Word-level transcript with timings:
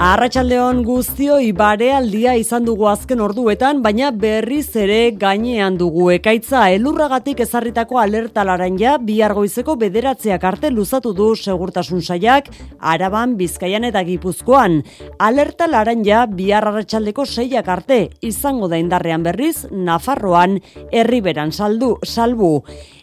Arratxaldeon 0.00 0.78
guztioi 0.80 1.50
barealdia 1.52 2.32
izan 2.40 2.64
dugu 2.64 2.86
azken 2.88 3.20
orduetan, 3.20 3.82
baina 3.84 4.08
berriz 4.22 4.70
ere 4.80 5.10
gainean 5.20 5.74
dugu 5.76 6.06
ekaitza 6.14 6.62
elurragatik 6.72 7.42
ezarritako 7.44 7.98
alerta 8.00 8.40
laranja 8.48 8.94
bihar 9.04 9.34
goizeko 9.36 9.74
bederatzeak 9.82 10.46
arte 10.48 10.70
luzatu 10.72 11.12
du 11.18 11.26
segurtasun 11.36 12.00
saiak 12.00 12.48
araban 12.80 13.34
bizkaian 13.36 13.84
eta 13.90 14.00
gipuzkoan. 14.08 14.78
Alerta 15.18 15.68
laranja 15.68 16.24
bihar 16.32 16.70
arratsaldeko 16.70 17.26
seiak 17.28 17.68
arte 17.68 18.00
izango 18.22 18.72
da 18.72 18.80
indarrean 18.80 19.28
berriz 19.28 19.66
Nafarroan 19.70 20.62
herriberan 20.88 21.52
saldu 21.52 21.98
salbu. 22.08 22.54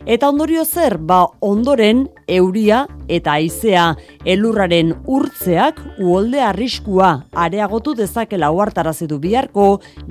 Eta 0.07 0.29
ondorio 0.31 0.61
zer, 0.63 0.93
ba 1.03 1.25
ondoren 1.43 2.05
euria 2.31 2.85
eta 3.11 3.33
haizea 3.35 3.89
elurraren 4.23 4.93
urtzeak 5.03 5.81
uolde 5.99 6.39
arriskua 6.39 7.09
areagotu 7.35 7.91
dezakela 7.97 8.47
uartarazi 8.55 9.03
du 9.11 9.17
biharko 9.19 9.65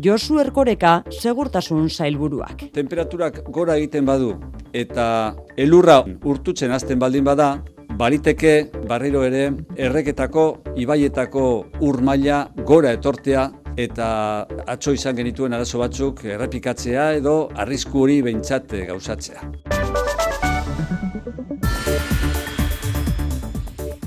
Josu 0.04 0.36
Erkoreka 0.42 0.98
segurtasun 1.08 1.88
sailburuak. 1.88 2.66
Temperaturak 2.76 3.40
gora 3.48 3.78
egiten 3.80 4.04
badu 4.04 4.34
eta 4.76 5.32
elurra 5.56 6.02
urtutzen 6.04 6.76
hasten 6.76 7.00
baldin 7.00 7.24
bada, 7.24 7.62
bariteke 7.96 8.68
barriro 8.84 9.24
ere 9.24 9.48
erreketako 9.80 10.44
ibaietako 10.76 11.46
urmaila 11.80 12.42
gora 12.68 12.92
etortea 12.92 13.48
eta 13.80 14.10
atzo 14.66 14.92
izan 14.92 15.16
genituen 15.16 15.56
arazo 15.56 15.80
batzuk 15.80 16.24
errepikatzea 16.36 17.14
edo 17.22 17.38
arrisku 17.64 18.04
hori 18.04 18.20
behintzat 18.28 18.76
gauzatzea. 18.92 19.85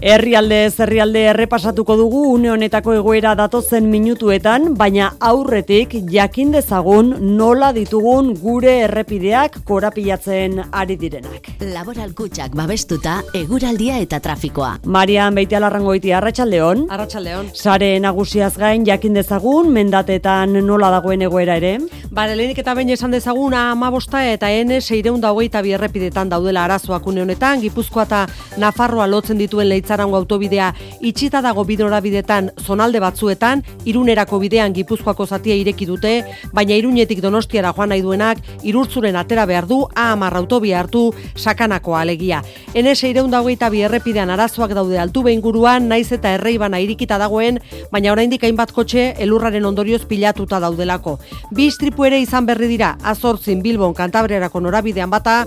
Herrialde 0.01 0.71
herrialde 0.79 1.25
errepasatuko 1.27 1.97
dugu 1.99 2.21
une 2.31 2.51
honetako 2.53 2.93
egoera 2.95 3.33
datozen 3.35 3.89
minutuetan, 3.91 4.69
baina 4.79 5.09
aurretik 5.19 5.91
jakin 6.07 6.53
dezagun 6.53 7.09
nola 7.35 7.73
ditugun 7.75 8.29
gure 8.39 8.77
errepideak 8.85 9.57
korapilatzen 9.67 10.61
ari 10.71 10.95
direnak. 10.95 11.49
Laboral 11.59 12.13
kutsak 12.15 12.55
babestuta 12.55 13.17
eguraldia 13.35 13.97
eta 13.99 14.21
trafikoa. 14.23 14.77
Marian 14.85 15.35
Beitialarrangoiti 15.35 16.13
Arratsaldeon. 16.15 16.85
Arratsaldeon. 16.89 17.51
Sare 17.53 17.91
nagusiaz 17.99 18.53
gain 18.55 18.87
jakin 18.87 19.19
dezagun 19.19 19.67
mendatetan 19.75 20.61
nola 20.65 20.93
dagoen 20.95 21.27
egoera 21.27 21.59
ere. 21.59 21.75
Bare, 22.09 22.39
lehenik 22.39 22.63
eta 22.63 22.73
behin 22.73 22.95
esan 22.95 23.11
dezagun 23.11 23.53
amabosta 23.53 24.23
eta 24.31 24.47
N 24.63 24.79
seireun 24.79 25.19
hogeita 25.19 25.61
bi 25.61 25.75
errepidetan 25.75 26.31
daudela 26.31 26.63
arazoak 26.63 27.05
une 27.07 27.27
honetan, 27.27 27.59
Gipuzkoa 27.59 28.07
eta 28.07 28.25
Nafarroa 28.57 29.05
lotzen 29.05 29.37
dituen 29.37 29.67
leitz 29.67 29.88
Leitzarango 29.89 30.17
autobidea 30.17 30.75
itxita 31.01 31.41
dago 31.41 31.63
bidora 31.65 31.97
bidetan 31.99 32.51
zonalde 32.61 32.99
batzuetan, 33.01 33.63
irunerako 33.89 34.37
bidean 34.39 34.73
gipuzkoako 34.73 35.25
zatia 35.25 35.55
ireki 35.57 35.87
dute, 35.89 36.11
baina 36.53 36.75
irunetik 36.77 37.23
donostiara 37.23 37.71
joan 37.73 37.89
nahi 37.89 38.03
duenak, 38.05 38.37
irurtzuren 38.61 39.15
atera 39.17 39.47
behar 39.49 39.65
du, 39.65 39.79
ahamar 39.95 40.35
autobia 40.37 40.79
hartu, 40.79 41.07
sakanako 41.35 41.95
alegia. 41.97 42.43
NS 42.75 43.09
ireunda 43.09 43.39
hogeita 43.41 43.71
bi 43.73 43.81
errepidean 43.81 44.29
arazoak 44.29 44.75
daude 44.77 44.99
altu 45.01 45.23
behinguruan, 45.25 45.87
naiz 45.89 46.11
eta 46.11 46.35
erreibana 46.37 46.79
irikita 46.79 47.17
dagoen, 47.17 47.57
baina 47.89 48.13
oraindik 48.13 48.45
hainbat 48.45 48.71
kotxe 48.75 49.15
elurraren 49.17 49.65
ondorioz 49.65 50.03
pilatuta 50.05 50.59
daudelako. 50.61 51.17
Bi 51.49 51.65
istripu 51.65 52.05
ere 52.05 52.21
izan 52.21 52.45
berri 52.45 52.69
dira, 52.69 52.93
azortzin 53.01 53.63
Bilbon 53.65 53.97
kantabrerako 53.97 54.61
norabidean 54.61 55.09
bata, 55.09 55.39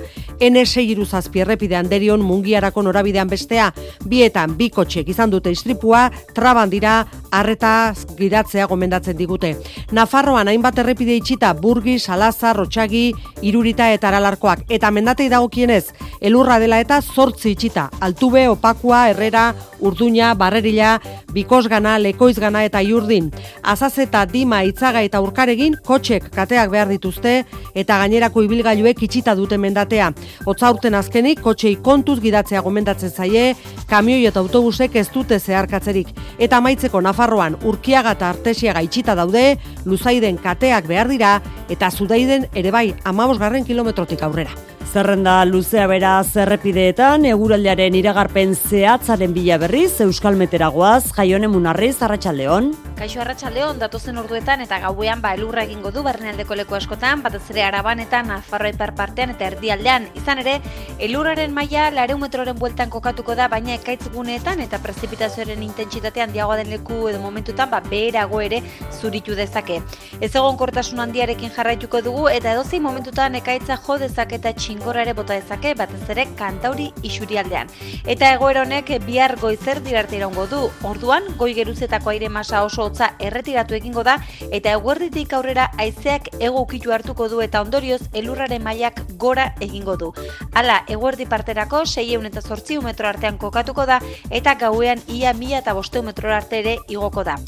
NS 0.42 0.82
iruzazpi 0.82 1.46
errepidean 1.46 1.86
derion 1.86 2.26
mungiarako 2.26 2.82
norabidean 2.82 3.30
bestea, 3.30 3.70
bi 4.02 4.24
Horietan 4.32 4.54
bi 4.56 4.70
kotxek 4.72 5.10
izan 5.12 5.28
dute 5.28 5.50
istripua, 5.52 6.06
traban 6.32 6.70
dira, 6.72 7.04
arreta 7.32 7.92
giratzea 8.16 8.64
gomendatzen 8.66 9.16
digute. 9.16 9.50
Nafarroan 9.92 10.48
hainbat 10.48 10.78
errepide 10.80 11.18
itxita 11.18 11.52
Burgi, 11.52 11.98
Salaza, 11.98 12.54
Rotxagi, 12.56 13.12
Irurita 13.42 13.90
eta 13.92 14.08
Aralarkoak. 14.08 14.64
Eta 14.72 14.90
mendatei 14.90 15.28
dagokienez, 15.28 15.92
elurra 16.20 16.58
dela 16.62 16.78
eta 16.80 17.02
zortzi 17.02 17.52
itxita. 17.52 17.90
Altube, 18.00 18.46
Opakua, 18.48 19.10
Herrera, 19.10 19.54
Urduña, 19.80 20.32
Barrerila, 20.34 20.94
Bikosgana, 21.32 21.98
Lekoizgana 21.98 22.64
eta 22.64 22.80
Iurdin. 22.80 23.30
Azazeta, 23.62 24.24
Dima, 24.24 24.62
Itzaga 24.64 25.02
eta 25.02 25.20
Urkaregin 25.20 25.76
kotxek 25.84 26.30
kateak 26.32 26.70
behar 26.72 26.88
dituzte 26.88 27.44
eta 27.74 27.98
gainerako 28.00 28.46
ibilgailuek 28.48 29.02
itxita 29.02 29.36
dute 29.36 29.58
mendatea. 29.58 30.12
Otza 30.46 30.72
urten 30.72 30.94
azkenik, 30.94 31.40
kotxei 31.44 31.76
kontuz 31.82 32.20
gidatzea 32.22 32.62
gomendatzen 32.64 33.10
zaie, 33.10 33.52
kamioi 33.90 34.21
eta 34.26 34.40
autobusek 34.40 34.96
ez 34.96 35.08
dute 35.12 35.38
zeharkatzerik. 35.38 36.12
Eta 36.38 36.58
amaitzeko 36.62 37.00
Nafarroan 37.00 37.56
urkiaga 37.68 38.16
eta 38.16 38.30
artesiaga 38.30 38.82
itxita 38.82 39.14
daude, 39.18 39.58
luzaiden 39.84 40.38
kateak 40.42 40.86
behar 40.90 41.08
dira, 41.12 41.38
eta 41.68 41.90
zudaiden 41.90 42.48
ere 42.54 42.70
bai 42.70 42.92
amabosgarren 43.04 43.64
kilometrotik 43.64 44.22
aurrera. 44.22 44.71
Zerrenda 44.92 45.38
luzea 45.48 45.86
bera 45.88 46.18
zerrepideetan, 46.20 47.22
eguraldiaren 47.24 47.94
iragarpen 47.96 48.50
zehatzaren 48.52 49.32
bila 49.32 49.56
berriz, 49.56 50.02
Euskal 50.04 50.36
Meteragoaz, 50.36 51.14
jaione 51.16 51.48
munarriz, 51.48 51.94
Arratxaldeon. 52.04 52.66
Kaixo 52.98 53.22
Arratxaldeon, 53.22 53.78
datozen 53.80 54.20
orduetan 54.20 54.60
eta 54.60 54.82
gauean 54.82 55.22
ba 55.24 55.30
elurra 55.32 55.64
egingo 55.64 55.90
du 55.94 56.02
barnealdeko 56.04 56.58
leku 56.60 56.76
askotan, 56.76 57.22
batez 57.24 57.40
ere 57.54 57.62
arabanetan, 57.64 58.28
Nafarro 58.28 58.68
ipar 58.68 58.92
partean 58.98 59.32
eta 59.32 59.46
erdialdean. 59.46 60.10
Izan 60.20 60.42
ere, 60.44 60.58
elurraren 61.00 61.56
maila 61.56 61.86
lareu 61.96 62.18
metroren 62.20 62.60
bueltan 62.60 62.92
kokatuko 62.92 63.34
da, 63.34 63.48
baina 63.48 63.72
ekaitz 63.78 64.10
guneetan 64.12 64.60
eta 64.60 64.76
prezipitazioaren 64.84 65.64
intentsitatean 65.70 66.36
diagoa 66.36 66.60
den 66.60 66.68
leku 66.68 67.08
edo 67.08 67.22
momentutan, 67.24 67.72
ba, 67.72 67.80
beherago 67.88 68.42
ere 68.44 68.60
zuritu 69.00 69.40
dezake. 69.40 69.80
Ez 70.20 70.34
egon 70.34 70.60
kortasun 70.60 71.00
handiarekin 71.00 71.56
jarraituko 71.56 72.04
dugu, 72.04 72.28
eta 72.28 72.52
edozi 72.52 72.84
momentutan 72.90 73.40
ekaitza 73.40 73.80
jo 73.80 73.98
dezake 74.04 74.36
eta 74.36 74.52
txingorra 74.82 75.02
ere 75.06 75.12
bota 75.14 75.36
dezake 75.38 75.76
batez 75.78 76.08
ere 76.10 76.24
kantauri 76.34 76.88
isurialdean. 77.06 77.68
Eta 78.02 78.32
egoera 78.34 78.64
honek 78.64 78.88
bihar 79.06 79.36
goizer 79.38 79.78
dirarte 79.84 80.16
iraungo 80.16 80.48
du. 80.50 80.62
Orduan 80.82 81.28
goi 81.38 81.52
geruzetako 81.54 82.10
aire 82.10 82.28
masa 82.28 82.64
oso 82.66 82.88
hotza 82.88 83.12
erretiratu 83.22 83.76
egingo 83.78 84.02
da 84.02 84.16
eta 84.50 84.72
eguerditik 84.74 85.36
aurrera 85.38 85.68
haizeak 85.78 86.32
ego 86.40 86.64
ukitu 86.66 86.90
hartuko 86.90 87.28
du 87.30 87.38
eta 87.46 87.62
ondorioz 87.62 88.00
elurraren 88.12 88.64
mailak 88.64 89.04
gora 89.22 89.52
egingo 89.60 89.94
du. 89.96 90.10
Hala, 90.52 90.80
eguerdi 90.88 91.28
parterako 91.30 91.84
600 91.86 92.32
eta 92.32 92.42
800 92.42 92.82
metro 92.82 93.06
artean 93.06 93.38
kokatuko 93.38 93.86
da 93.86 94.00
eta 94.30 94.56
gauean 94.58 94.98
ia 95.06 95.30
1000 95.30 95.62
eta 95.62 95.76
500 95.78 96.02
metro 96.10 96.34
arte 96.34 96.58
ere 96.58 96.78
igoko 96.88 97.22
da. 97.22 97.38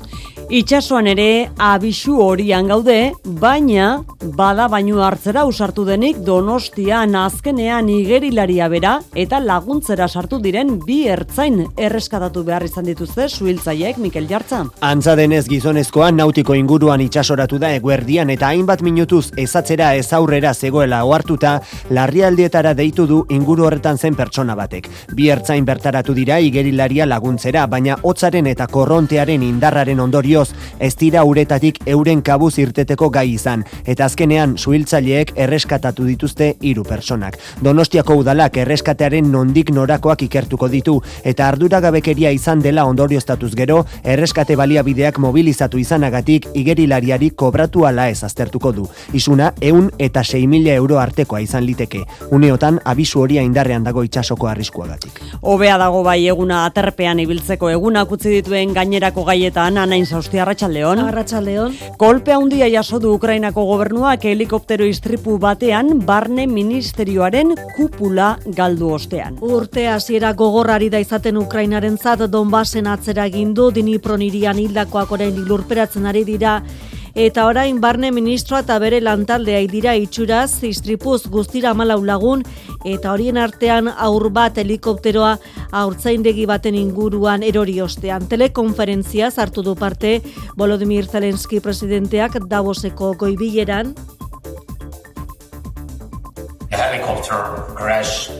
Itxasuan 0.55 1.07
ere 1.09 1.49
abisu 1.59 2.19
horian 2.21 2.69
gaude, 2.69 3.15
baina 3.25 4.05
bada 4.37 4.69
baino 4.69 5.01
hartzera 5.03 5.47
usartu 5.49 5.87
denik 5.89 6.19
Donostian 6.27 7.17
azkenean 7.25 7.89
igerilaria 7.89 8.67
bera 8.69 8.95
eta 9.17 9.39
laguntzera 9.41 10.07
sartu 10.09 10.39
diren 10.45 10.75
bi 10.85 11.05
ertzain 11.09 11.63
erreskatatu 11.81 12.43
behar 12.45 12.67
izan 12.67 12.85
dituzte 12.89 13.29
suhiltzaiek 13.29 13.99
Mikel 14.03 14.27
Jartza. 14.29 14.61
Antza 14.85 15.15
denez 15.17 15.47
gizonezkoa 15.49 16.11
nautiko 16.13 16.57
inguruan 16.59 17.01
itsasoratu 17.05 17.59
da 17.63 17.71
eguerdian 17.79 18.33
eta 18.35 18.51
hainbat 18.51 18.83
minutuz 18.85 19.31
ezatzera 19.41 19.95
ez 19.97 20.11
aurrera 20.13 20.53
zegoela 20.55 21.01
ohartuta 21.09 21.55
larrialdietara 21.91 22.75
deitu 22.75 23.07
du 23.09 23.23
inguru 23.31 23.69
horretan 23.69 23.99
zen 23.99 24.19
pertsona 24.19 24.57
batek. 24.59 24.91
Bi 25.17 25.31
ertzain 25.33 25.65
bertaratu 25.65 26.15
dira 26.15 26.41
igerilaria 26.45 27.07
laguntzera, 27.09 27.65
baina 27.67 27.97
hotzaren 28.03 28.51
eta 28.53 28.67
korrontearen 28.69 29.43
indarraren 29.43 30.01
ondorioz 30.01 30.51
ez 30.79 30.93
dira 31.01 31.25
uretatik 31.25 31.81
euren 31.87 32.21
kabuz 32.23 32.59
irteteko 32.59 33.09
gai 33.11 33.31
izan 33.33 33.65
eta 33.87 34.11
azkenean 34.11 34.59
suhiltzaileek 34.59 35.33
erreskatatu 35.47 36.05
dituzte 36.11 36.55
hiru 36.61 36.85
personak. 37.05 37.37
Donostiako 37.61 38.17
udalak 38.23 38.57
erreskatearen 38.57 39.31
nondik 39.31 39.71
norakoak 39.71 40.23
ikertuko 40.25 40.69
ditu 40.73 40.97
eta 41.25 41.49
arduragabekeria 41.49 42.31
izan 42.33 42.63
dela 42.65 42.85
ondorioztatuz 42.89 43.53
gero 43.55 43.85
erreskate 44.03 44.57
baliabideak 44.57 45.19
mobilizatu 45.19 45.79
izanagatik 45.79 46.49
igerilariari 46.55 47.31
kobratu 47.31 47.85
ala 47.87 48.09
ez 48.09 48.23
aztertuko 48.25 48.73
du. 48.73 48.87
Isuna, 49.13 49.53
eun 49.61 49.91
eta 49.99 50.23
6 50.25 50.49
mila 50.49 50.73
euro 50.73 50.99
artekoa 50.99 51.41
izan 51.41 51.65
liteke. 51.67 52.05
Uneotan, 52.31 52.81
abisu 52.85 53.21
horia 53.21 53.43
indarrean 53.43 53.85
dago 53.85 54.05
itxasoko 54.05 54.49
arriskuagatik. 54.49 55.21
Obea 55.43 55.77
dago 55.79 56.03
bai 56.03 56.27
eguna 56.29 56.65
aterpean 56.65 57.21
ibiltzeko 57.21 57.71
egunak 57.71 58.11
utzi 58.11 58.33
dituen 58.39 58.73
gainerako 58.73 59.25
gaietan 59.29 59.79
anain 59.79 60.07
zauzti 60.07 60.41
arratsaldeon. 60.41 61.05
Arratsaldeon. 61.11 61.77
Kolpe 61.99 62.33
handia 62.33 62.69
jaso 62.73 62.99
du 62.99 63.13
Ukrainako 63.15 63.65
gobernuak 63.69 64.25
helikoptero 64.25 64.87
istripu 64.89 65.39
batean 65.39 65.99
barne 66.07 66.47
ministerioaren 66.95 67.55
kupula 67.75 68.37
galdu 68.55 68.93
ostean. 68.95 69.39
Urte 69.43 69.89
hasiera 69.91 70.33
gogorrari 70.33 70.91
da 70.91 71.01
izaten 71.03 71.37
Ukrainaren 71.37 71.97
zat 71.99 72.23
Donbassen 72.31 72.87
atzera 72.87 73.27
gindu, 73.29 73.73
Dinipron 73.75 74.23
irian 74.23 74.59
hildakoak 74.59 75.11
orain 75.11 75.35
lurperatzen 75.49 76.07
ari 76.07 76.23
dira, 76.25 76.61
eta 77.15 77.47
orain 77.47 77.81
barne 77.81 78.13
ministroa 78.15 78.61
eta 78.63 78.79
bere 78.79 79.01
lantaldea 79.01 79.67
dira 79.67 79.97
itxuraz, 79.97 80.63
istripuz 80.63 81.27
guztira 81.27 81.73
amalau 81.75 81.99
lagun, 82.05 82.45
eta 82.85 83.11
horien 83.11 83.39
artean 83.39 83.89
aur 83.89 84.31
bat 84.31 84.57
helikopteroa 84.57 85.37
aurtzaindegi 85.73 86.47
baten 86.47 86.79
inguruan 86.79 87.43
erori 87.43 87.81
ostean. 87.81 88.29
Telekonferentzia 88.29 89.33
hartu 89.37 89.63
du 89.67 89.75
parte 89.75 90.21
Volodymyr 90.57 91.11
Zelensky 91.11 91.59
presidenteak 91.59 92.39
Davoseko 92.47 93.15
goibileran. 93.19 93.97
Helicopter 96.77 97.75
crash 97.75 98.31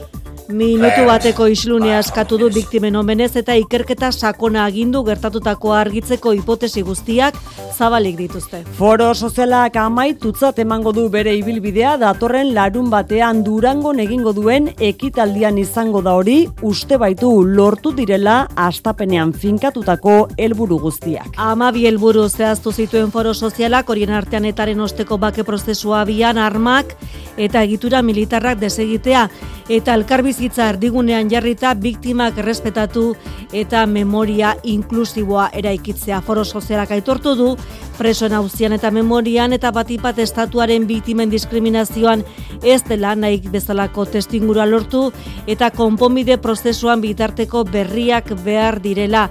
Minutu 0.45 1.07
bateko 1.07 1.47
islunea 1.49 1.97
eskatu 2.03 2.37
du 2.37 2.51
biktimen 2.53 2.95
omenez 2.99 3.31
eta 3.39 3.55
ikerketa 3.57 4.11
sakona 4.11 4.67
agindu 4.69 4.99
gertatutako 5.07 5.71
argitzeko 5.73 6.33
hipotesi 6.37 6.83
guztiak 6.85 7.39
zabalik 7.73 8.13
dituzte. 8.19 8.59
Foro 8.77 9.07
sozialak 9.15 9.75
amaitutzat 9.81 10.59
emango 10.61 10.93
du 10.93 11.07
bere 11.09 11.33
ibilbidea 11.39 11.95
datorren 11.97 12.53
larun 12.53 12.91
batean 12.93 13.41
durangon 13.47 13.99
egingo 14.03 14.35
duen 14.37 14.69
ekitaldian 14.77 15.57
izango 15.57 16.03
da 16.05 16.13
hori 16.13 16.37
uste 16.61 17.01
baitu 17.01 17.31
lortu 17.41 17.95
direla 17.97 18.37
astapenean 18.67 19.33
finkatutako 19.33 20.27
helburu 20.37 20.77
guztiak. 20.85 21.33
Amabi 21.37 21.87
helburu 21.89 22.29
zehaztu 22.29 22.71
zituen 22.71 23.09
foro 23.09 23.33
sozialak 23.33 23.89
horien 23.89 24.13
artean 24.13 24.45
etaren 24.45 24.79
osteko 24.79 25.17
bake 25.17 25.43
prozesua 25.43 26.05
abian 26.05 26.37
armak 26.37 26.93
eta 27.35 27.65
egitura 27.65 28.05
militarrak 28.05 28.61
desegitea 28.61 29.27
eta 29.69 29.95
elkarbizitza 30.35 30.69
erdigunean 30.69 31.29
jarrita 31.31 31.73
biktimak 31.79 32.37
errespetatu 32.37 33.15
eta 33.53 33.85
memoria 33.87 34.55
inklusiboa 34.63 35.49
eraikitzea. 35.53 36.19
Foro 36.21 36.43
sozialak 36.43 36.91
aitortu 36.91 37.35
du, 37.35 37.55
presoen 37.97 38.33
hauzian 38.33 38.73
eta 38.73 38.91
memorian 38.91 39.53
eta 39.53 39.71
batipat 39.71 40.19
estatuaren 40.19 40.87
biktimen 40.87 41.31
diskriminazioan 41.31 42.23
ez 42.63 42.81
dela 42.83 43.15
nahi 43.15 43.39
bezalako 43.47 44.05
testingura 44.05 44.65
lortu 44.65 45.11
eta 45.47 45.71
konponbide 45.71 46.37
prozesuan 46.37 46.99
bitarteko 47.01 47.63
berriak 47.63 48.35
behar 48.43 48.81
direla 48.81 49.29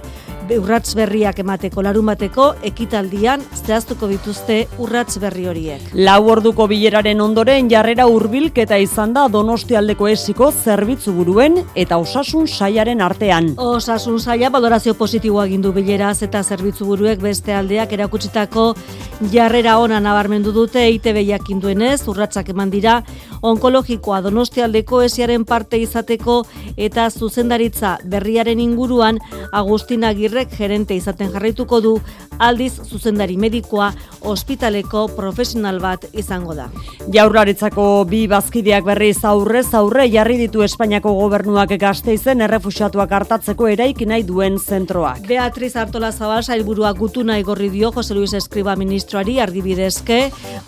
urrats 0.53 0.93
berriak 0.97 1.39
emateko 1.41 1.81
larumateko 1.85 2.45
ekitaldian 2.67 3.41
zehaztuko 3.55 4.07
dituzte 4.11 4.57
urrats 4.81 5.17
berri 5.21 5.47
horiek. 5.49 5.87
Lau 5.97 6.19
orduko 6.31 6.67
bileraren 6.69 7.21
ondoren 7.21 7.69
jarrera 7.71 8.05
hurbilketa 8.11 8.77
izan 8.77 9.13
da 9.15 9.25
Donostialdeko 9.31 10.07
esiko 10.11 10.51
zerbitzu 10.51 11.13
buruen 11.15 11.57
eta 11.75 11.97
osasun 11.97 12.47
saiaren 12.47 13.01
artean. 13.01 13.53
Osasun 13.57 14.19
saia 14.19 14.51
valorazio 14.53 14.93
positiboa 14.93 15.47
egin 15.49 15.63
du 15.65 15.73
bileraz 15.75 16.21
eta 16.27 16.43
zerbitzu 16.43 16.85
buruek 16.85 17.21
beste 17.21 17.53
aldeak 17.53 17.93
erakutsitako 17.97 18.67
jarrera 19.31 19.77
ona 19.79 19.99
nabarmendu 19.99 20.51
dute 20.51 20.83
ITB 20.97 21.21
jakin 21.29 21.59
duenez 21.63 22.07
urratsak 22.07 22.49
eman 22.53 22.69
dira 22.69 23.01
onkologikoa 23.41 24.21
Donostialdeko 24.25 25.01
esiaren 25.05 25.45
parte 25.45 25.79
izateko 25.81 26.41
eta 26.77 27.09
zuzendaritza 27.09 27.97
berriaren 28.11 28.59
inguruan 28.59 29.19
Agustin 29.51 30.03
Agirrek 30.35 30.57
gerente 30.57 30.95
izaten 30.97 31.29
jarraituko 31.31 31.77
du 31.79 31.91
aldiz 32.43 32.73
zuzendari 32.83 33.37
medikoa 33.39 33.93
ospitaleko 34.27 35.05
profesional 35.15 35.77
bat 35.79 36.03
izango 36.11 36.51
da. 36.57 36.65
Jaurlaritzako 37.13 37.85
bi 38.09 38.25
bazkideak 38.27 38.83
berriz 38.83 39.23
aurrez 39.23 39.69
aurre 39.79 40.09
jarri 40.11 40.35
ditu 40.41 40.65
Espainiako 40.65 41.13
gobernuak 41.15 41.71
gazteizen 41.79 42.43
errefusiatuak 42.43 43.13
hartatzeko 43.15 43.69
eraiki 43.71 44.07
nahi 44.09 44.25
duen 44.27 44.59
zentroak. 44.59 45.21
Beatriz 45.29 45.71
Artola 45.79 46.11
Zabal 46.11 46.43
sailburua 46.43 46.91
gutuna 46.99 47.37
igorri 47.39 47.69
dio 47.71 47.93
Jose 47.95 48.13
Luis 48.13 48.33
Escriba 48.33 48.75
ministroari 48.75 49.37
argibidezke 49.39 50.19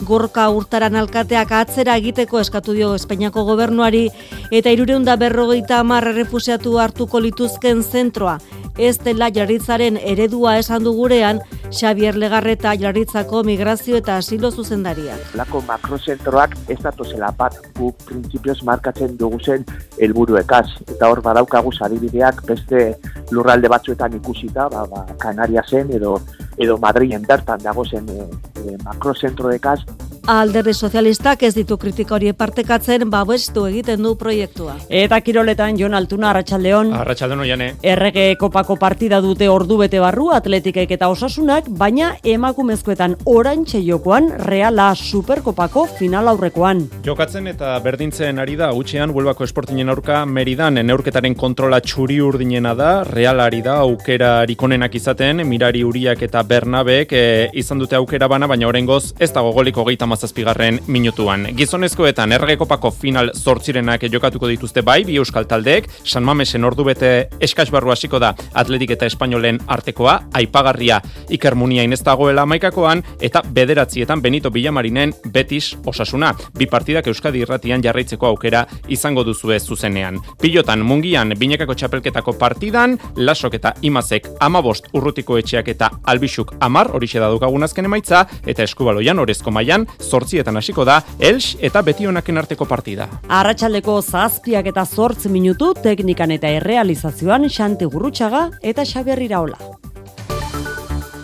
gorka 0.07 0.47
urtaran 0.47 0.95
alkateak 0.95 1.51
atzera 1.51 1.97
egiteko 1.99 2.39
eskatu 2.39 2.77
dio 2.77 2.93
Espainiako 2.95 3.43
gobernuari 3.51 4.05
eta 4.51 4.71
irureunda 4.71 5.17
berrogeita 5.19 5.81
hamar 5.83 6.07
errefusiatu 6.13 6.77
hartuko 6.79 7.19
lituzken 7.19 7.83
zentroa 7.83 8.37
ez 8.77 8.97
dela 9.01 9.29
jarritzaren 9.57 9.97
eredua 9.97 10.57
esan 10.59 10.83
du 10.83 10.93
gurean 10.93 11.39
Xavier 11.71 12.15
Legarreta 12.15 12.75
jarritzako 12.77 13.43
migrazio 13.43 13.97
eta 13.97 14.17
asilo 14.17 14.51
zuzendaria. 14.51 15.15
Lako 15.35 15.61
makrozentroak 15.67 16.55
ez 16.69 16.77
datozela 16.81 17.31
bat 17.37 17.57
gu 17.77 17.91
printzipioz 18.05 18.63
markatzen 18.63 19.17
dugu 19.17 19.39
zen 19.39 19.65
helburuekaz 19.99 20.67
eta 20.87 21.09
hor 21.09 21.21
badaukagu 21.21 21.71
adibideak 21.81 22.45
beste 22.45 22.97
lurralde 23.31 23.67
batzuetan 23.67 24.13
ikusita, 24.13 24.69
ba, 24.69 24.85
ba, 24.85 25.05
Kanaria 25.17 25.63
zen 25.67 25.91
edo 25.91 26.19
edo 26.57 26.77
Madrilen 26.77 27.25
bertan 27.27 27.59
dago 27.61 27.85
zen 27.85 28.07
e, 28.09 28.23
e, 28.61 28.77
makrozentroekaz 28.83 29.79
Alderdi 30.27 30.73
sozialistak 30.73 31.43
ez 31.47 31.53
ditu 31.55 31.77
kritika 31.79 32.17
hori 32.17 32.33
partekatzen 32.35 33.05
babestu 33.07 33.61
egiten 33.69 34.01
du 34.03 34.09
proiektua. 34.19 34.73
Eta 34.91 35.21
kiroletan 35.23 35.77
Jon 35.79 35.93
Altuna 35.95 36.33
Arratsaldeon. 36.33 36.89
Arratsaldeon 36.99 37.45
oiane. 37.45 37.67
Errege 37.79 38.25
kopako 38.35 38.75
partida 38.75 39.21
dute 39.23 39.47
ordu 39.47 39.77
bete 39.79 40.01
barru 40.03 40.27
atletikek 40.35 40.91
eta 40.97 41.07
osasunak, 41.07 41.69
baina 41.79 42.09
emakumezkoetan 42.27 43.15
orantxe 43.23 43.79
jokoan 43.85 44.27
Reala 44.49 44.89
Superkopako 44.99 45.85
final 45.99 46.27
aurrekoan. 46.33 46.83
Jokatzen 47.07 47.47
eta 47.47 47.77
berdintzen 47.79 48.43
ari 48.43 48.59
da 48.59 48.73
gutxean 48.75 49.15
Huelbako 49.15 49.47
Esportinen 49.47 49.87
aurka 49.95 50.25
Meridan 50.25 50.81
neurketaren 50.83 51.39
kontrola 51.39 51.79
txuri 51.79 52.19
urdinena 52.19 52.75
da, 52.75 52.91
Realari 53.07 53.61
da 53.63 53.77
aukera 53.85 54.43
rikonenak 54.43 54.99
izaten, 54.99 55.45
Mirari 55.47 55.87
Uriak 55.87 56.27
eta 56.27 56.43
Bernabek 56.43 57.15
e, 57.15 57.25
izan 57.63 57.79
dute 57.79 57.95
aukera 57.95 58.27
bana, 58.27 58.51
baina 58.51 58.67
oraingoz 58.67 59.13
ez 59.23 59.31
dago 59.31 59.55
goliko 59.55 59.87
gehieta 59.87 60.16
amazazpigarren 60.17 60.79
minutuan. 60.87 61.45
Gizonezkoetan 61.57 62.31
erregekopako 62.31 62.89
final 62.91 63.29
zortzirenak 63.37 64.01
jokatuko 64.09 64.47
dituzte 64.49 64.81
bai, 64.81 65.03
bi 65.05 65.17
euskal 65.21 65.45
taldeek, 65.45 65.85
San 66.03 66.25
Mamesen 66.25 66.65
ordu 66.65 66.83
bete 66.87 67.29
eskasbarru 67.39 67.91
hasiko 67.93 68.17
da 68.19 68.33
atletik 68.57 68.95
eta 68.95 69.05
espainolen 69.05 69.59
artekoa, 69.67 70.15
aipagarria 70.33 70.97
ikermunia 71.29 71.83
inez 71.85 72.01
dagoela 72.03 72.45
maikakoan, 72.49 73.03
eta 73.21 73.43
bederatzietan 73.45 74.21
Benito 74.21 74.49
Bilamarinen 74.49 75.13
betis 75.33 75.75
osasuna. 75.85 76.33
Bi 76.57 76.65
partidak 76.65 77.07
Euskadi 77.07 77.43
irratian 77.45 77.83
jarraitzeko 77.83 78.27
aukera 78.31 78.65
izango 78.87 79.23
duzue 79.23 79.59
zuzenean. 79.59 80.17
Pilotan 80.41 80.81
mungian 80.81 81.33
binekako 81.37 81.75
txapelketako 81.77 82.33
partidan, 82.41 82.97
lasok 83.15 83.59
eta 83.59 83.75
imazek 83.81 84.31
amabost 84.39 84.89
urrutiko 84.93 85.37
etxeak 85.37 85.69
eta 85.75 85.91
albixuk 86.05 86.55
amar, 86.59 86.89
horixe 86.89 87.21
da 87.21 87.29
dukagun 87.29 87.69
azken 87.69 87.85
emaitza, 87.85 88.25
eta 88.47 88.65
eskubaloian 88.65 89.19
orezko 89.19 89.53
mailan 89.53 89.85
zortzietan 90.07 90.57
hasiko 90.57 90.85
da 90.87 91.01
Elx 91.19 91.57
eta 91.61 91.81
Betionaken 91.81 92.37
arteko 92.43 92.65
partida. 92.65 93.09
Arratsaldeko 93.27 93.99
zazpiak 94.01 94.71
eta 94.73 94.85
zortz 94.85 95.27
minutu 95.27 95.73
teknikan 95.83 96.31
eta 96.31 96.49
errealizazioan 96.59 97.49
Xante 97.49 97.85
Gurrutxaga 97.85 98.47
eta 98.61 98.85
Xabier 98.85 99.21
Iraola. 99.27 99.59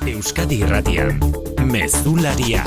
Euskadi 0.08 0.60
Irratian, 0.62 1.20
Mezularia, 1.64 2.64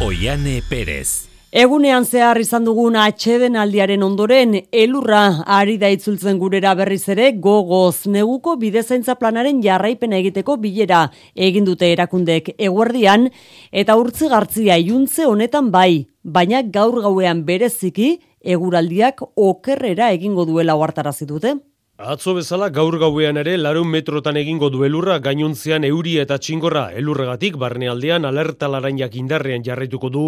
Oiane 0.00 0.60
Perez. 0.68 1.29
Egunean 1.50 2.04
zehar 2.06 2.38
izan 2.38 2.62
dugun 2.62 2.94
atxeden 2.94 3.56
aldiaren 3.58 4.04
ondoren, 4.06 4.52
elurra 4.70 5.42
ari 5.50 5.72
da 5.82 5.88
itzultzen 5.90 6.36
gurera 6.38 6.76
berriz 6.78 7.08
ere, 7.10 7.32
gogoz 7.42 8.06
neguko 8.06 8.54
bidezaintza 8.60 9.16
planaren 9.18 9.58
jarraipen 9.64 10.12
egiteko 10.14 10.54
bilera 10.62 11.00
egin 11.34 11.66
dute 11.66 11.88
erakundek 11.90 12.52
eguerdian, 12.54 13.26
eta 13.72 13.96
urtzi 13.98 14.30
gartzia 14.30 14.76
iuntze 14.78 15.26
honetan 15.26 15.72
bai, 15.74 16.06
baina 16.22 16.62
gaur 16.62 17.00
gauean 17.02 17.42
bereziki, 17.42 18.20
eguraldiak 18.40 19.18
okerrera 19.34 20.12
egingo 20.14 20.46
duela 20.46 20.78
oartarazi 20.78 21.26
dute. 21.26 21.56
Atzo 22.00 22.32
bezala 22.32 22.70
gaur 22.72 22.94
gauean 22.96 23.36
ere 23.36 23.58
larun 23.60 23.90
metrotan 23.92 24.38
egingo 24.40 24.70
du 24.72 24.86
elurra 24.86 25.18
gainuntzean 25.20 25.84
euri 25.84 26.14
eta 26.22 26.38
txingorra 26.40 26.86
elurregatik 26.96 27.58
barnealdean 27.60 28.24
alerta 28.24 28.70
larainak 28.72 29.18
indarrean 29.20 29.60
jarraituko 29.66 30.08
du 30.08 30.22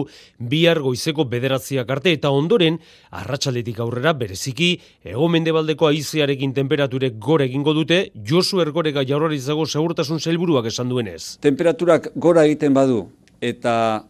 bihar 0.53 0.83
goizeko 0.85 1.25
bederatziak 1.25 1.89
arte 1.97 2.13
eta 2.13 2.29
ondoren 2.29 2.77
arratsaletik 3.23 3.81
aurrera 3.81 4.13
bereziki 4.13 4.71
ego 5.15 5.31
mendebaldeko 5.33 5.89
aizearekin 5.89 6.53
temperaturek 6.53 7.17
gore 7.17 7.49
egingo 7.49 7.73
dute 7.73 8.03
Josu 8.21 8.61
Ergorega 8.61 9.07
jaurlaritzako 9.09 9.65
segurtasun 9.65 10.21
sailburuak 10.21 10.69
esan 10.69 10.93
duenez. 10.93 11.39
Temperaturak 11.41 12.13
gora 12.17 12.45
egiten 12.45 12.77
badu 12.77 13.07
eta 13.41 14.05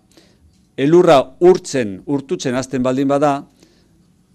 elurra 0.76 1.22
urtzen, 1.38 2.00
urtutzen 2.06 2.58
azten 2.58 2.82
baldin 2.82 3.06
bada, 3.06 3.36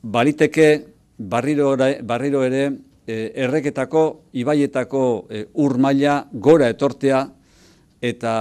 baliteke 0.02 0.86
barriro, 1.18 1.76
barriro 2.08 2.48
ere 2.48 2.70
e, 3.08 3.32
erreketako, 3.48 4.04
ibaietako 4.38 5.04
e, 5.30 5.46
ur 5.64 5.78
maila 5.82 6.20
gora 6.34 6.70
etortea 6.70 7.24
eta 8.02 8.34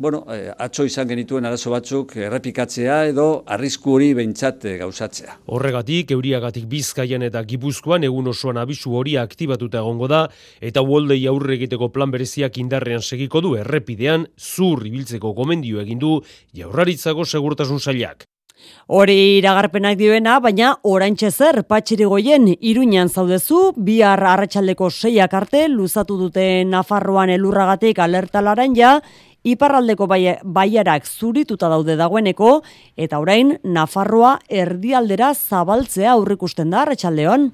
bueno, 0.00 0.24
e, 0.32 0.48
atzo 0.56 0.86
izan 0.88 1.10
genituen 1.10 1.44
arazo 1.44 1.74
batzuk 1.74 2.14
errepikatzea 2.16 2.94
edo 3.10 3.26
arrisku 3.52 3.92
hori 3.98 4.14
behintzat 4.16 4.64
e, 4.64 4.72
gauzatzea. 4.80 5.36
Horregatik, 5.52 6.14
euriagatik 6.16 6.64
bizkaian 6.72 7.26
eta 7.26 7.42
gipuzkoan 7.44 8.08
egun 8.08 8.32
osoan 8.32 8.62
abisu 8.62 8.96
hori 8.96 9.18
aktibatuta 9.20 9.84
egongo 9.84 10.08
da, 10.08 10.22
eta 10.64 10.80
uoldei 10.80 11.20
aurre 11.28 11.58
egiteko 11.60 11.90
plan 11.92 12.16
bereziak 12.16 12.56
indarrean 12.64 13.04
segiko 13.04 13.44
du 13.44 13.54
errepidean, 13.60 14.24
zur 14.40 14.86
ibiltzeko 14.88 15.34
gomendio 15.36 15.84
egindu 15.84 16.16
jaurraritzako 16.56 17.28
segurtasun 17.28 17.84
zailak. 17.84 18.24
Hori 18.90 19.38
iragarpenak 19.38 19.98
dioena, 19.98 20.40
baina 20.42 20.72
oraintxe 20.82 21.30
zer 21.30 21.62
patxirigoien 21.62 22.48
iruñan 22.58 23.08
zaudezu, 23.08 23.72
bihar 23.76 24.22
arratsaldeko 24.32 24.90
seiak 24.90 25.34
arte, 25.34 25.68
luzatu 25.68 26.16
dute 26.18 26.64
Nafarroan 26.66 27.30
elurragatik 27.30 27.98
alertalaren 28.02 28.74
ja, 28.74 28.96
iparraldeko 29.44 30.08
baiarak 30.08 31.06
zurituta 31.06 31.70
daude 31.72 31.96
dagoeneko, 31.96 32.60
eta 32.96 33.22
orain 33.22 33.56
Nafarroa 33.64 34.38
erdialdera 34.48 35.32
zabaltzea 35.34 36.12
aurrikusten 36.12 36.70
da 36.70 36.82
arratsaldeon. 36.82 37.50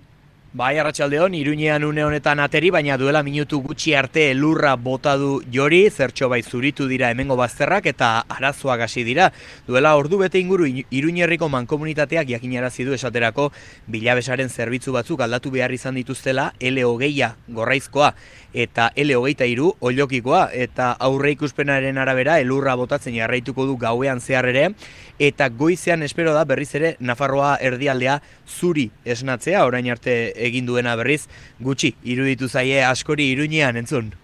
Bai, 0.56 0.78
arratsaldeon 0.78 1.34
Iruñean 1.34 1.84
une 1.84 2.02
honetan 2.02 2.40
ateri, 2.40 2.70
baina 2.72 2.94
duela 2.96 3.20
minutu 3.22 3.58
gutxi 3.60 3.92
arte 3.92 4.22
lurra 4.32 4.70
bota 4.80 5.12
du 5.20 5.42
jori, 5.52 5.82
zertxo 5.90 6.30
bai 6.32 6.38
zuritu 6.42 6.86
dira 6.88 7.10
hemengo 7.12 7.36
bazterrak 7.36 7.84
eta 7.90 8.24
arazoak 8.24 8.86
hasi 8.86 9.04
dira. 9.04 9.26
Duela 9.66 9.92
ordu 10.00 10.16
bete 10.22 10.40
inguru 10.40 10.64
Iruñerriko 10.64 11.50
mankomunitateak 11.52 12.30
jakinarazi 12.30 12.86
du 12.88 12.96
esaterako 12.96 13.50
bilabesaren 13.86 14.48
zerbitzu 14.48 14.96
batzuk 14.96 15.20
aldatu 15.20 15.52
behar 15.52 15.76
izan 15.76 16.00
dituztela 16.00 16.54
L 16.58 16.80
hogeia 16.88 17.34
gorraizkoa 17.48 18.14
eta 18.54 18.88
L 18.96 19.12
hogeita 19.12 19.44
iru 19.44 19.74
oilokikoa 19.84 20.46
eta 20.56 20.94
aurre 20.98 21.34
ikuspenaren 21.36 21.98
arabera 22.00 22.38
elurra 22.40 22.78
botatzen 22.80 23.12
jarraituko 23.12 23.66
du 23.68 23.76
gauean 23.76 24.24
zehar 24.24 24.48
ere 24.48 24.70
eta 25.18 25.50
goizean 25.50 26.02
espero 26.02 26.32
da 26.32 26.44
berriz 26.48 26.74
ere 26.80 26.96
Nafarroa 27.00 27.56
erdialdea 27.60 28.22
zuri 28.46 28.90
esnatzea, 29.04 29.66
orain 29.66 29.90
arte 29.90 30.32
egin 30.46 30.66
duena 30.66 30.96
berriz, 30.96 31.26
gutxi, 31.60 31.94
iruditu 32.04 32.48
zaie 32.48 32.84
askori 32.84 33.30
iruñean 33.34 33.76
entzun. 33.76 34.14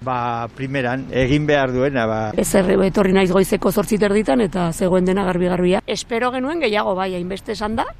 Ba, 0.00 0.48
primeran, 0.56 1.04
egin 1.12 1.44
behar 1.46 1.74
duena, 1.74 2.06
ba. 2.08 2.20
Ez 2.40 2.48
erre, 2.56 2.78
etorri 2.86 3.12
naiz 3.12 3.28
goizeko 3.30 3.72
zortziter 3.72 4.14
ditan 4.16 4.40
eta 4.40 4.70
zegoen 4.72 5.04
dena 5.04 5.26
garbi-garbia. 5.26 5.82
Espero 5.86 6.30
genuen 6.32 6.62
gehiago 6.64 6.94
bai, 6.96 7.12
hainbeste 7.18 7.52
esan 7.52 7.76
da, 7.76 7.90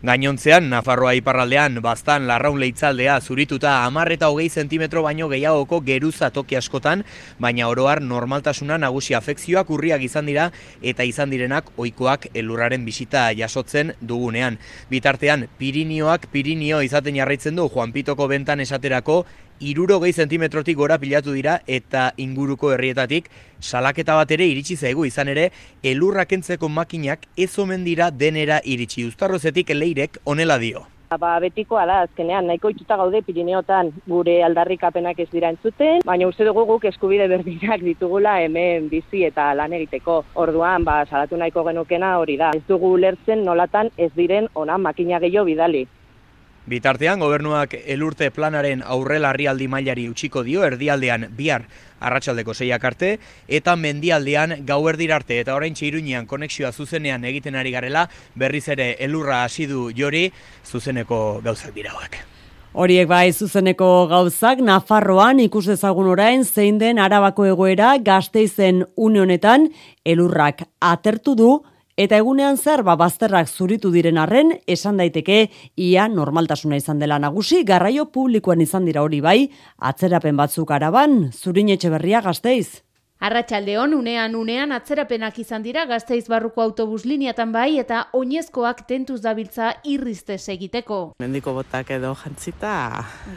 Gainontzean, 0.00 0.70
Nafarroa 0.72 1.10
iparraldean, 1.18 1.74
bastan 1.84 2.24
larraun 2.24 2.56
leitzaldea 2.56 3.18
zurituta 3.20 3.74
amar 3.84 4.08
eta 4.14 4.30
hogei 4.32 4.46
zentimetro 4.48 5.02
baino 5.04 5.26
gehiagoko 5.28 5.82
geruza 5.84 6.30
toki 6.32 6.56
askotan, 6.56 7.02
baina 7.36 7.68
oroar 7.68 8.00
normaltasuna 8.00 8.78
nagusi 8.80 9.12
afekzioak 9.18 9.68
urriak 9.68 10.00
izan 10.00 10.30
dira 10.30 10.46
eta 10.80 11.04
izan 11.04 11.28
direnak 11.28 11.68
ohikoak 11.76 12.30
elurraren 12.32 12.88
bisita 12.88 13.26
jasotzen 13.36 13.92
dugunean. 14.00 14.56
Bitartean, 14.88 15.50
Pirinioak 15.60 16.30
Pirinio 16.32 16.80
izaten 16.80 17.20
jarraitzen 17.20 17.60
du 17.60 17.68
Juan 17.68 17.92
Pitoko 17.92 18.24
bentan 18.24 18.64
esaterako 18.64 19.26
iruro 19.60 19.98
gehi 20.00 20.12
zentimetrotik 20.12 20.76
gora 20.76 20.96
pilatu 20.98 21.34
dira 21.36 21.58
eta 21.66 22.10
inguruko 22.16 22.72
herrietatik 22.72 23.28
salaketa 23.60 24.16
bat 24.16 24.30
ere 24.36 24.46
iritsi 24.48 24.76
zaigu 24.76 25.04
izan 25.04 25.28
ere 25.28 25.50
elurrak 25.82 26.32
entzeko 26.32 26.68
makinak 26.68 27.28
ez 27.36 27.52
omen 27.58 27.84
dira 27.84 28.10
denera 28.10 28.60
iritsi 28.64 29.04
ustarrozetik 29.04 29.74
leirek 29.76 30.18
onela 30.24 30.58
dio. 30.58 30.86
Ba, 31.10 31.40
betikoa 31.42 31.84
da, 31.90 31.94
azkenean, 32.06 32.46
nahiko 32.46 32.70
ituta 32.70 32.94
gaude 32.96 33.18
Pirineotan 33.26 33.88
gure 34.06 34.36
aldarrikapenak 34.46 35.18
ez 35.18 35.26
dira 35.32 35.48
entzuten, 35.50 36.04
baina 36.06 36.28
uste 36.30 36.46
dugu 36.46 36.62
guk 36.68 36.86
eskubide 36.86 37.26
berdinak 37.26 37.82
ditugula 37.82 38.36
hemen 38.44 38.86
bizi 38.88 39.24
eta 39.26 39.50
lan 39.58 39.74
egiteko. 39.74 40.20
Orduan, 40.38 40.86
ba, 40.86 41.00
salatu 41.10 41.36
nahiko 41.36 41.66
genukena 41.66 42.16
hori 42.22 42.38
da. 42.38 42.52
Ez 42.54 42.62
dugu 42.68 42.94
lertzen 42.96 43.42
nolatan 43.44 43.90
ez 43.98 44.12
diren 44.14 44.46
ona 44.54 44.78
makina 44.78 45.18
gehiago 45.18 45.50
bidali. 45.50 45.88
Bitartean, 46.68 47.20
gobernuak 47.20 47.72
elurte 47.86 48.28
planaren 48.30 48.82
aurrela 48.84 49.30
herrialdi 49.32 49.68
mailari 49.68 50.08
utziko 50.10 50.42
dio, 50.44 50.64
erdialdean 50.66 51.30
bihar 51.36 51.64
arratsaldeko 52.00 52.54
zeiak 52.54 52.84
arte, 52.84 53.14
eta 53.48 53.76
mendialdean 53.76 54.58
gauerdir 54.68 55.12
arte, 55.16 55.40
eta 55.40 55.54
orain 55.56 55.74
txirunean 55.74 56.26
konexioa 56.26 56.72
zuzenean 56.72 57.24
egiten 57.24 57.56
ari 57.56 57.72
garela, 57.72 58.08
berriz 58.34 58.66
ere 58.68 58.92
elurra 59.00 59.44
hasi 59.44 59.66
du 59.66 59.88
jori, 59.96 60.28
zuzeneko 60.64 61.40
gauzak 61.44 61.74
dira 61.74 61.96
Horiek 62.72 63.08
bai 63.10 63.32
zuzeneko 63.32 64.06
gauzak 64.06 64.60
Nafarroan 64.62 65.40
ikus 65.42 65.64
dezagun 65.66 66.06
orain 66.06 66.44
zein 66.44 66.78
den 66.78 67.00
Arabako 67.02 67.48
egoera 67.48 67.96
Gasteizen 67.98 68.84
une 68.96 69.20
honetan 69.20 69.66
elurrak 70.04 70.62
atertu 70.78 71.34
du 71.34 71.50
Eta 72.00 72.16
egunean 72.16 72.56
zer 72.56 72.80
ba 72.80 72.94
bazterrak 72.96 73.50
zuritu 73.52 73.90
diren 73.92 74.16
arren, 74.16 74.54
esan 74.64 74.96
daiteke 74.96 75.50
ia 75.76 76.06
normaltasuna 76.08 76.78
izan 76.80 77.02
dela 77.02 77.18
nagusi, 77.20 77.58
garraio 77.68 78.06
publikoan 78.08 78.62
izan 78.64 78.86
dira 78.88 79.02
hori 79.04 79.18
bai, 79.20 79.50
atzerapen 79.76 80.38
batzuk 80.38 80.72
araban, 80.72 81.26
zurin 81.36 81.68
etxe 81.68 81.92
berria 81.92 82.24
gazteiz. 82.24 82.80
Arratxaldeon, 83.20 83.92
unean 83.98 84.32
unean 84.32 84.72
atzerapenak 84.72 85.42
izan 85.44 85.60
dira 85.60 85.84
gazteiz 85.84 86.24
barruko 86.32 86.64
autobus 86.64 87.04
liniatan 87.04 87.52
bai 87.52 87.76
eta 87.84 88.06
oinezkoak 88.16 88.86
tentuz 88.88 89.20
dabiltza 89.20 89.74
irrizte 89.84 90.40
egiteko. 90.40 91.02
Mendiko 91.20 91.52
botak 91.52 91.92
edo 92.00 92.16
jantzita, 92.16 92.72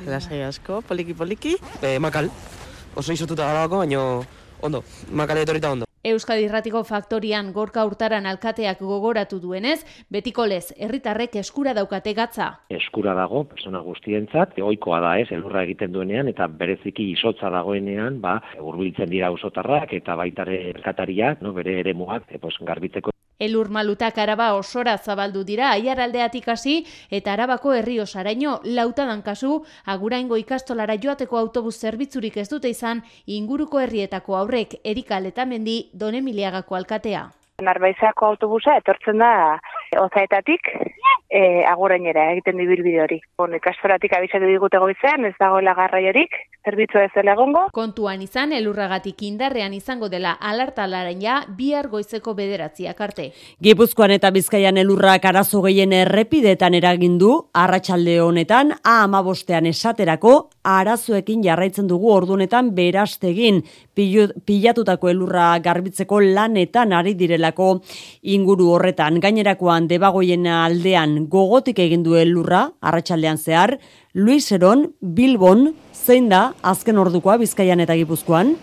lasai 0.07 0.45
asko, 0.47 0.79
poliki 0.87 1.11
poliki. 1.11 1.57
E, 1.81 1.97
makal, 1.99 2.31
oso 2.95 3.11
izotuta 3.11 3.43
garabako, 3.43 3.83
baino 3.83 4.23
ondo, 4.61 4.87
makal 5.11 5.43
etorita 5.43 5.75
ondo. 5.75 5.92
Euskadi 6.03 6.43
Irratiko 6.43 6.81
Faktorian 6.83 7.53
gorka 7.55 7.85
urtaran 7.87 8.25
alkateak 8.27 8.81
gogoratu 8.83 9.37
duenez, 9.39 9.77
betiko 10.11 10.43
lez, 10.51 10.73
herritarrek 10.75 11.37
eskura 11.39 11.71
daukate 11.77 12.11
gatza. 12.17 12.47
Eskura 12.75 13.13
dago, 13.15 13.45
persona 13.53 13.79
guztientzat, 13.85 14.59
ohikoa 14.59 14.99
da 15.05 15.13
ez, 15.21 15.29
elurra 15.31 15.63
egiten 15.63 15.95
duenean, 15.95 16.27
eta 16.33 16.49
bereziki 16.59 17.07
isotza 17.13 17.53
dagoenean, 17.55 18.19
ba, 18.19 18.35
urbiltzen 18.59 19.07
dira 19.15 19.31
usotarrak, 19.31 19.95
eta 19.95 20.19
baitare 20.19 20.59
erkatariak, 20.73 21.39
no, 21.39 21.55
bere 21.55 21.79
ere 21.85 21.95
muak, 21.95 22.27
e, 22.27 22.43
garbitzeko 22.67 23.12
Elur 23.43 23.69
malutak 23.75 24.17
araba 24.23 24.53
osora 24.55 24.95
zabaldu 24.97 25.43
dira 25.43 25.71
aiaraldeatik 25.75 26.47
hasi 26.53 26.75
eta 27.11 27.33
arabako 27.33 27.73
herri 27.75 27.99
osaraino 27.99 28.59
lautadan 28.63 29.21
kasu 29.25 29.57
aguraingo 29.95 30.39
ikastolara 30.39 30.95
joateko 31.05 31.39
autobus 31.41 31.75
zerbitzurik 31.79 32.37
ez 32.37 32.47
dute 32.55 32.71
izan 32.75 33.03
inguruko 33.37 33.81
herrietako 33.83 34.37
aurrek 34.39 34.77
erikal 34.83 35.25
eta 35.31 35.45
mendi 35.45 35.77
donemiliagako 35.93 36.79
alkatea. 36.79 37.23
Narbaizako 37.61 38.31
autobusa 38.33 38.77
etortzen 38.79 39.19
da 39.21 39.33
ozaetatik 40.01 40.71
e, 41.33 41.65
agurainera 41.65 42.29
egiten 42.35 42.59
dibilbide 42.61 43.01
hori. 43.01 43.19
Bon, 43.37 43.53
ikastoratik 43.57 44.13
abizatu 44.13 44.45
digute 44.49 44.79
goizean, 44.81 45.25
ez 45.25 45.33
dagoela 45.39 45.73
garraiorik, 45.77 46.35
zerbitzu 46.63 47.01
ez 47.01 47.09
dela 47.15 47.33
egongo. 47.33 47.65
Kontuan 47.73 48.21
izan, 48.21 48.53
elurragatik 48.53 49.23
indarrean 49.25 49.73
izango 49.73 50.09
dela 50.13 50.35
alartalaren 50.51 51.21
ja, 51.23 51.39
bihar 51.57 51.89
goizeko 51.91 52.35
bederatziak 52.37 53.01
arte. 53.01 53.29
Gipuzkoan 53.63 54.13
eta 54.15 54.31
Bizkaian 54.35 54.77
elurrak 54.77 55.25
arazo 55.25 55.63
gehien 55.65 55.95
errepidetan 55.97 56.77
eragindu, 56.77 57.33
arratsalde 57.53 58.19
honetan, 58.21 58.75
a 58.83 58.99
amabostean 59.07 59.65
esaterako, 59.71 60.35
arazoekin 60.63 61.43
jarraitzen 61.43 61.89
dugu 61.89 62.13
ordunetan 62.13 62.71
berastegin 62.75 63.63
pilatutako 63.93 65.09
elurra 65.11 65.49
garbitzeko 65.63 66.21
lanetan 66.23 66.93
ari 66.93 67.13
direlako 67.17 67.73
inguru 68.35 68.69
horretan. 68.77 69.19
Gainerakoan 69.23 69.89
debagoien 69.89 70.47
aldean 70.47 71.22
gogotik 71.29 71.79
egin 71.79 72.03
du 72.03 72.15
elurra, 72.19 72.71
arratsaldean 72.81 73.37
zehar, 73.37 73.77
Luis 74.13 74.51
Eron, 74.51 74.91
Bilbon, 75.01 75.73
zein 75.93 76.29
da 76.29 76.53
azken 76.61 76.97
ordukoa 76.97 77.37
Bizkaian 77.41 77.83
eta 77.83 77.95
Gipuzkoan? 77.99 78.55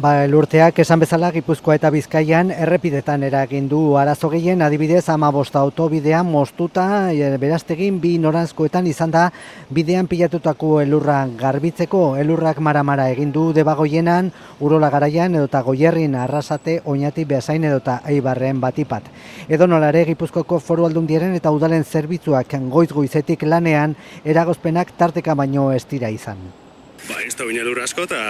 Ba, 0.00 0.24
lurteak 0.24 0.78
esan 0.80 1.02
bezala 1.02 1.28
Gipuzkoa 1.34 1.74
eta 1.76 1.90
Bizkaian 1.92 2.48
errepidetan 2.54 3.20
eragin 3.26 3.66
du 3.68 3.80
arazo 4.00 4.30
gehien 4.32 4.62
adibidez 4.64 5.02
amabosta 5.12 5.60
autobidean 5.60 6.24
moztuta 6.24 6.84
e, 7.12 7.26
beraztegin 7.42 7.98
bi 8.00 8.14
noranzkoetan 8.22 8.86
izan 8.88 9.12
da 9.12 9.26
bidean 9.68 10.08
pilatutako 10.08 10.70
elurra 10.80 11.18
garbitzeko 11.42 12.00
elurrak 12.22 12.62
maramara 12.64 13.10
egin 13.12 13.34
du 13.34 13.50
debagoienan 13.52 14.30
urola 14.60 14.88
garaian 14.94 15.36
edota 15.36 15.60
goierrin 15.68 16.16
arrasate 16.22 16.78
oinati 16.86 17.26
behasain 17.34 17.68
edota 17.68 17.98
eibarren 18.08 18.64
batipat. 18.64 19.12
Edo 19.52 19.68
nolare 19.68 20.06
Gipuzkoko 20.08 20.62
foru 20.64 20.88
aldundiaren 20.88 21.36
eta 21.36 21.52
udalen 21.52 21.84
zerbitzuak 21.84 22.56
goiz 22.72 22.88
goizetik 22.88 23.42
lanean 23.42 23.98
eragozpenak 24.24 24.96
tarteka 24.96 25.34
baino 25.34 25.72
ez 25.76 25.84
dira 25.92 26.08
izan. 26.08 26.59
Ba, 27.08 27.20
ez 27.24 27.34
da 27.36 27.46
bine 27.48 27.62
asko 27.82 28.04
eta 28.04 28.20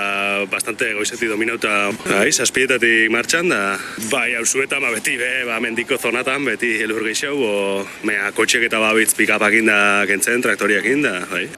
bastante 0.51 0.93
goizeti 0.95 1.27
dominauta 1.29 1.91
bai, 2.07 2.31
saspietatik 2.33 3.11
martxan 3.11 3.49
da 3.49 3.79
bai, 4.11 4.35
hau 4.35 4.45
zueta, 4.45 4.81
ma 4.81 4.91
beti, 4.95 5.17
be, 5.17 5.45
ba, 5.47 5.59
mendiko 5.61 5.99
zonatan, 5.99 6.45
beti 6.45 6.77
elur 6.83 7.03
gehiago, 7.05 7.51
o, 7.51 7.85
mea, 8.05 8.31
kotxek 8.33 8.69
eta 8.71 8.79
babitz 8.79 9.15
pikapakin 9.19 9.67
da 9.67 10.07
gentzen, 10.07 10.43
traktoriak 10.43 10.87
da, 11.03 11.19
bai. 11.31 11.49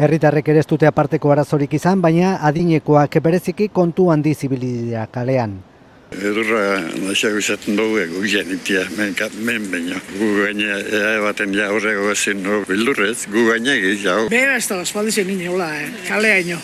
Herritarrek 0.00 0.48
ere 0.48 0.62
ez 0.64 0.66
dute 0.66 0.86
aparteko 0.88 1.30
arazorik 1.30 1.74
izan, 1.76 2.00
baina 2.00 2.38
adinekoak 2.48 3.20
bereziki 3.22 3.68
kontu 3.68 4.10
handi 4.10 4.34
zibilidea 4.34 5.06
kalean. 5.12 5.69
Edurra 6.10 6.80
naxiak 7.04 7.36
izaten 7.38 7.76
dugu 7.78 8.00
egu 8.02 8.22
jenitia, 8.26 8.82
men, 8.98 9.14
men 9.46 9.68
baino. 9.70 9.98
Gu 10.18 10.30
gaina 10.40 10.78
ea 10.82 11.20
baten 11.22 11.54
ja 11.54 11.70
horrego 11.70 12.10
ezin 12.10 12.42
no 12.42 12.60
bildurrez, 12.68 13.26
gu 13.30 13.46
gaina 13.48 13.76
egiz 13.78 14.02
jau. 14.02 14.24
Bera 14.32 14.56
ez 14.58 14.66
da, 14.68 14.80
espaldi 14.82 15.14
zen 15.14 15.30
nini, 15.30 15.46
hola, 15.48 15.70
eh? 15.80 15.90
kalea 16.08 16.40
ino. 16.42 16.58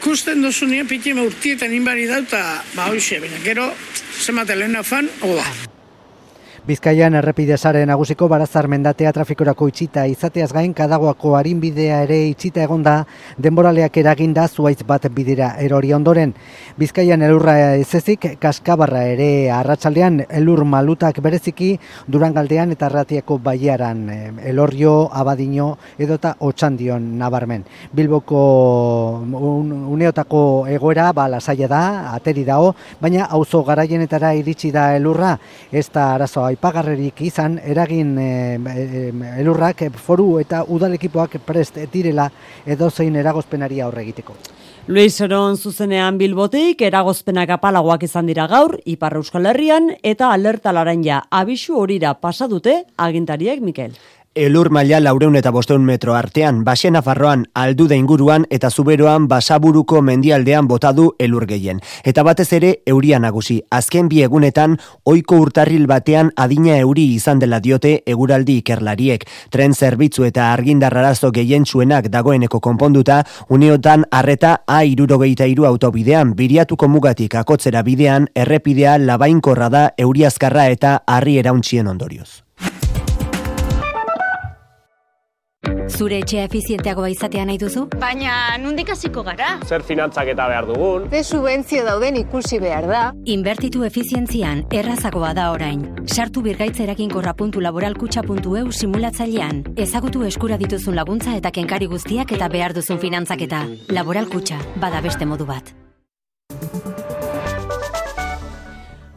Kusten 0.00 0.40
duzu 0.42 0.70
nien 0.70 0.88
pitime 0.88 1.26
urtietan 1.28 1.74
inbari 1.76 2.08
dauta, 2.10 2.62
ba 2.74 2.88
hoxe, 2.88 3.20
baina 3.20 3.44
gero, 3.44 3.68
zemate 4.24 4.56
lehen 4.56 4.80
afan, 4.80 5.12
hola. 5.20 5.44
Bizkaian 6.70 7.16
errepide 7.18 7.56
sare 7.58 7.80
nagusiko 7.82 8.28
barazar 8.30 8.68
mendatea 8.70 9.10
trafikorako 9.10 9.66
itxita 9.72 10.04
izateaz 10.06 10.52
gain 10.54 10.70
kadagoako 10.70 11.32
harinbidea 11.34 11.96
ere 12.04 12.18
itxita 12.28 12.62
egonda 12.62 12.92
denboraleak 13.42 13.96
eraginda 13.98 14.44
zuaitz 14.46 14.84
bat 14.86 15.08
bidera 15.10 15.48
erori 15.64 15.90
ondoren. 15.96 16.30
Bizkaian 16.78 17.24
elurra 17.26 17.54
ezezik 17.80 18.28
kaskabarra 18.38 19.00
ere 19.16 19.26
arratsaldean 19.50 20.20
elur 20.28 20.62
malutak 20.62 21.18
bereziki 21.24 21.72
durangaldean 22.06 22.76
eta 22.76 22.92
ratiako 22.92 23.40
baiaran 23.42 24.06
elorrio, 24.52 25.08
abadino 25.10 25.72
edota 25.98 26.36
otxandion 26.38 27.10
nabarmen. 27.18 27.66
Bilboko 27.90 28.44
uneotako 29.96 30.44
egoera 30.70 31.10
ba 31.18 31.26
lasaia 31.34 31.66
da, 31.66 31.82
ateri 32.14 32.46
dao, 32.46 32.70
baina 33.02 33.26
auzo 33.26 33.64
garaienetara 33.66 34.36
iritsi 34.38 34.70
da 34.70 34.94
elurra, 34.94 35.34
ez 35.72 35.88
da 35.90 36.12
arazoa 36.14 36.54
aipagarrerik 36.60 37.22
izan 37.24 37.58
eragin 37.64 38.18
e, 38.20 38.60
elurrak 39.40 39.86
foru 39.96 40.38
eta 40.40 40.64
udalekipoak 40.68 41.38
prest 41.46 41.78
direla 41.92 42.28
edo 42.66 42.90
zein 42.90 43.16
eragozpenari 43.16 43.80
aurre 43.80 44.02
egiteko. 44.02 44.34
Luis 44.88 45.20
Eron 45.20 45.56
zuzenean 45.56 46.18
bilbotik 46.18 46.82
eragozpenak 46.82 47.50
apalagoak 47.56 48.02
izan 48.02 48.26
dira 48.26 48.46
gaur, 48.46 48.78
Ipar 48.84 49.16
Euskal 49.16 49.46
Herrian 49.46 49.90
eta 50.02 50.32
alerta 50.32 50.72
ja 51.04 51.22
abisu 51.30 51.78
horira 51.78 52.14
pasadute 52.14 52.84
agintariek 52.96 53.60
Mikel. 53.60 53.92
Elur 54.36 54.68
maila 54.70 55.00
laureun 55.02 55.34
eta 55.34 55.50
bosteun 55.50 55.82
metro 55.82 56.12
artean, 56.14 56.60
Baxen 56.62 56.92
Nafarroan 56.94 57.40
aldude 57.52 57.96
inguruan 57.98 58.44
eta 58.48 58.68
zuberoan 58.70 59.24
basaburuko 59.26 60.02
mendialdean 60.06 60.68
botadu 60.70 61.08
elur 61.18 61.48
gehien. 61.50 61.80
Eta 62.04 62.22
batez 62.22 62.52
ere 62.52 62.68
euria 62.86 63.18
nagusi. 63.18 63.56
Azken 63.74 64.06
bi 64.08 64.20
egunetan, 64.22 64.76
oiko 65.02 65.34
urtarril 65.42 65.88
batean 65.90 66.30
adina 66.36 66.76
euri 66.78 67.08
izan 67.16 67.40
dela 67.42 67.58
diote 67.58 68.04
eguraldi 68.06 68.60
ikerlariek. 68.60 69.24
Tren 69.50 69.74
zerbitzu 69.74 70.22
eta 70.28 70.52
argindarrarazo 70.52 71.32
gehien 71.34 71.66
txuenak 71.66 72.06
dagoeneko 72.06 72.60
konponduta, 72.60 73.24
uneotan 73.48 74.04
arreta 74.12 74.60
A 74.64 74.84
irurogeita 74.84 75.48
iru 75.50 75.66
autobidean, 75.66 76.36
biriatuko 76.36 76.86
mugatik 76.86 77.34
akotzera 77.34 77.82
bidean, 77.82 78.30
errepidea 78.36 78.94
labainkorra 78.98 79.68
da 79.68 79.82
euriazkarra 79.98 80.68
eta 80.70 81.00
harri 81.04 81.36
erauntxien 81.42 81.90
ondorioz. 81.90 82.44
Zure 85.90 86.20
etxea 86.22 86.44
efizienteagoa 86.48 87.08
izatea 87.12 87.42
nahi 87.44 87.58
duzu? 87.60 87.82
Baina, 88.00 88.56
nundik 88.62 88.88
hasiko 88.94 89.20
gara? 89.26 89.58
Zer 89.66 89.82
finantzak 89.84 90.30
eta 90.32 90.46
behar 90.48 90.64
dugun? 90.68 91.08
Ze 91.10 91.22
subentzio 91.24 91.84
dauden 91.84 92.16
ikusi 92.16 92.58
behar 92.62 92.86
da? 92.88 93.12
Inbertitu 93.34 93.84
efizientzian 93.84 94.62
errazagoa 94.72 95.34
da 95.36 95.50
orain. 95.52 95.82
Sartu 96.06 96.42
birgaitzerakin.laboralkutxa.eu 96.46 98.72
simulatzailean. 98.72 99.64
Ezagutu 99.76 100.24
eskura 100.28 100.56
dituzun 100.62 100.96
laguntza 100.96 101.36
eta 101.36 101.50
kenkari 101.50 101.86
guztiak 101.92 102.32
eta 102.38 102.48
behar 102.48 102.72
duzun 102.76 102.98
finantzaketa. 103.02 103.66
Laboralkutxa, 103.92 104.58
bada 104.80 105.00
beste 105.04 105.26
modu 105.26 105.46
bat. 105.50 105.74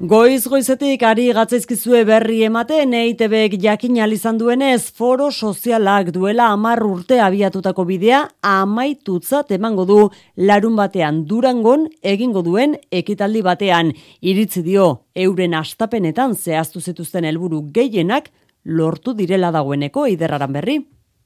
Goiz 0.02 0.48
goizetik 0.50 1.04
ari 1.06 1.28
gatzaizkizue 1.38 2.00
berri 2.04 2.40
ematen 2.44 2.96
EITBek 2.98 3.60
jakin 3.62 3.96
izan 4.12 4.40
duenez 4.40 4.92
foro 4.92 5.30
sozialak 5.32 6.10
duela 6.12 6.48
amar 6.52 6.82
urte 6.84 7.20
abiatutako 7.22 7.86
bidea 7.86 8.28
amaitutzat 8.42 9.52
emango 9.52 9.86
du 9.86 10.10
larun 10.36 10.76
batean 10.76 11.26
durangon 11.28 11.88
egingo 12.02 12.42
duen 12.42 12.76
ekitaldi 12.92 13.44
batean 13.44 13.94
iritzi 14.22 14.64
dio 14.64 15.06
euren 15.14 15.54
astapenetan 15.54 16.34
zehaztu 16.34 16.82
zituzten 16.82 17.24
helburu 17.24 17.62
gehienak 17.72 18.32
lortu 18.66 19.14
direla 19.14 19.52
dagoeneko 19.52 20.08
iderraran 20.08 20.54
berri. 20.54 20.80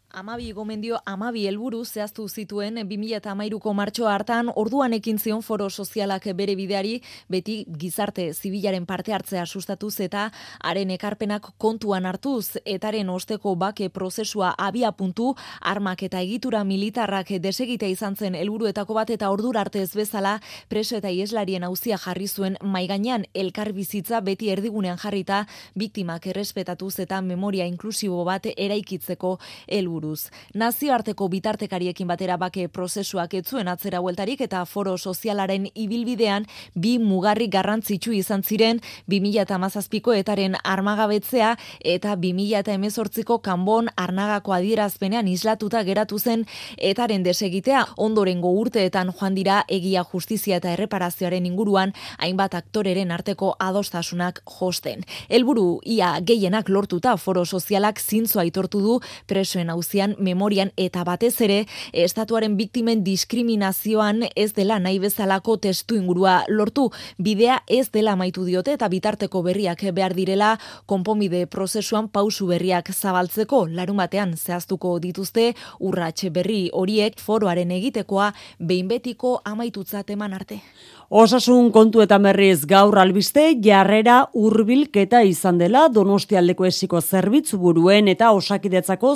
Amabi 0.10 0.54
gomendio 0.56 0.98
amabi 1.06 1.41
helburu 1.50 1.82
zehaztu 1.84 2.30
zituen 2.30 2.78
2008ko 2.88 3.74
martxo 3.76 4.06
hartan. 4.08 4.48
Orduan 4.56 4.93
ekin 4.96 5.17
zion 5.20 5.41
foro 5.43 5.70
sozialak 5.70 6.24
bere 6.34 6.56
bideari. 6.56 7.02
Beti 7.28 7.65
gizarte 7.67 8.32
zibilaren 8.34 8.86
parte 8.86 9.12
hartzea 9.13 9.46
sustatuz 9.46 10.00
eta 10.00 10.32
haren 10.63 10.93
ekarpenak 10.96 11.50
kontuan 11.58 12.06
hartuz 12.06 12.56
etaren 12.63 13.10
osteko 13.10 13.56
bake 13.56 13.89
prozesua 13.89 14.54
abia 14.58 14.93
puntu 14.93 15.36
armak 15.60 16.04
eta 16.04 16.22
egitura 16.22 16.63
militarrak 16.63 17.28
desegite 17.41 17.89
izan 17.89 18.15
zen 18.15 18.36
helburuetako 18.36 18.93
bat 18.93 19.10
eta 19.10 19.30
ordur 19.30 19.58
arte 19.58 19.82
ez 19.82 19.91
bezala 19.93 20.39
preso 20.70 20.96
eta 20.96 21.12
ieslarien 21.12 21.63
hauzia 21.63 21.98
jarri 21.98 22.28
zuen. 22.28 22.58
Maiganean 22.63 23.26
elkar 23.34 23.74
bizitza 23.74 24.22
beti 24.22 24.50
erdigunean 24.56 24.98
jarrita 24.98 25.46
biktimak 25.76 26.28
errespetatuz 26.28 26.98
eta 27.00 27.22
memoria 27.22 27.67
inklusibo 27.67 28.24
bat 28.24 28.48
eraikitzeko 28.56 29.38
helburu 29.67 29.97
buruz. 29.98 30.30
Nazioarteko 30.54 31.28
bitartekariekin 31.34 32.08
batera 32.08 32.38
bake 32.38 32.68
prozesuak 32.70 33.34
etzuen 33.40 33.68
atzera 33.72 34.02
hueltarik 34.06 34.44
eta 34.46 34.64
foro 34.70 34.96
sozialaren 34.98 35.68
ibilbidean 35.74 36.46
bi 36.76 36.98
mugarri 37.02 37.48
garrantzitsu 37.54 38.14
izan 38.14 38.44
ziren 38.44 38.82
2008ko 39.10 40.14
etaren 40.22 40.58
armagabetzea 40.64 41.56
eta 41.96 42.16
2008ko 42.22 43.40
kanbon 43.42 43.90
arnagako 43.96 44.54
adierazpenean 44.58 45.28
islatuta 45.32 45.84
geratu 45.88 46.20
zen 46.20 46.46
etaren 46.78 47.26
desegitea 47.26 47.86
ondorengo 48.08 48.52
urteetan 48.62 49.12
joan 49.20 49.36
dira 49.38 49.64
egia 49.80 50.04
justizia 50.12 50.62
eta 50.62 50.74
erreparazioaren 50.76 51.46
inguruan 51.50 51.94
hainbat 52.18 52.58
aktoreren 52.60 53.12
arteko 53.12 53.54
adostasunak 53.60 54.42
josten. 54.60 55.04
Helburu 55.30 55.80
ia 55.86 56.18
gehienak 56.22 56.70
lortuta 56.70 57.16
foro 57.18 57.46
sozialak 57.46 58.00
zintzoa 58.00 58.46
aitortu 58.46 58.82
du 58.84 59.00
presoen 59.28 59.70
hauzi 59.88 60.15
memorian 60.19 60.71
eta 60.78 61.04
batez 61.04 61.39
ere 61.41 61.65
estatuaren 61.93 62.58
biktimen 62.58 63.04
diskriminazioan 63.04 64.23
ez 64.36 64.54
dela 64.54 64.80
nahi 64.80 65.00
bezalako 65.00 65.58
testu 65.58 65.95
ingurua 65.95 66.43
lortu 66.50 66.89
bidea 67.17 67.63
ez 67.67 67.89
dela 67.91 68.13
amaitu 68.13 68.45
diote 68.45 68.73
eta 68.73 68.88
bitarteko 68.88 69.41
berriak 69.43 69.84
behar 69.93 70.13
direla 70.13 70.58
konponbide 70.86 71.45
prozesuan 71.47 72.08
pausu 72.10 72.47
berriak 72.47 72.91
zabaltzeko 72.93 73.67
larun 73.67 73.97
batean 73.97 74.36
zehaztuko 74.36 75.00
dituzte 75.00 75.54
urratxe 75.80 76.30
berri 76.30 76.69
horiek 76.73 77.19
foroaren 77.19 77.71
egitekoa 77.71 78.34
behin 78.60 78.88
betiko 78.88 79.41
amaitutzat 79.45 80.10
eman 80.10 80.34
arte. 80.34 80.62
Osasun 81.10 81.69
kontu 81.71 82.02
eta 82.04 82.17
berriz 82.19 82.65
gaur 82.67 82.97
albiste 83.00 83.54
jarrera 83.63 84.26
hurbilketa 84.36 85.21
izan 85.23 85.56
dela 85.58 85.86
Donostialdeko 85.88 86.65
esiko 86.67 87.00
zerbitzu 87.00 87.58
buruen 87.62 88.10
eta 88.12 88.34
osakidetzako 88.36 89.13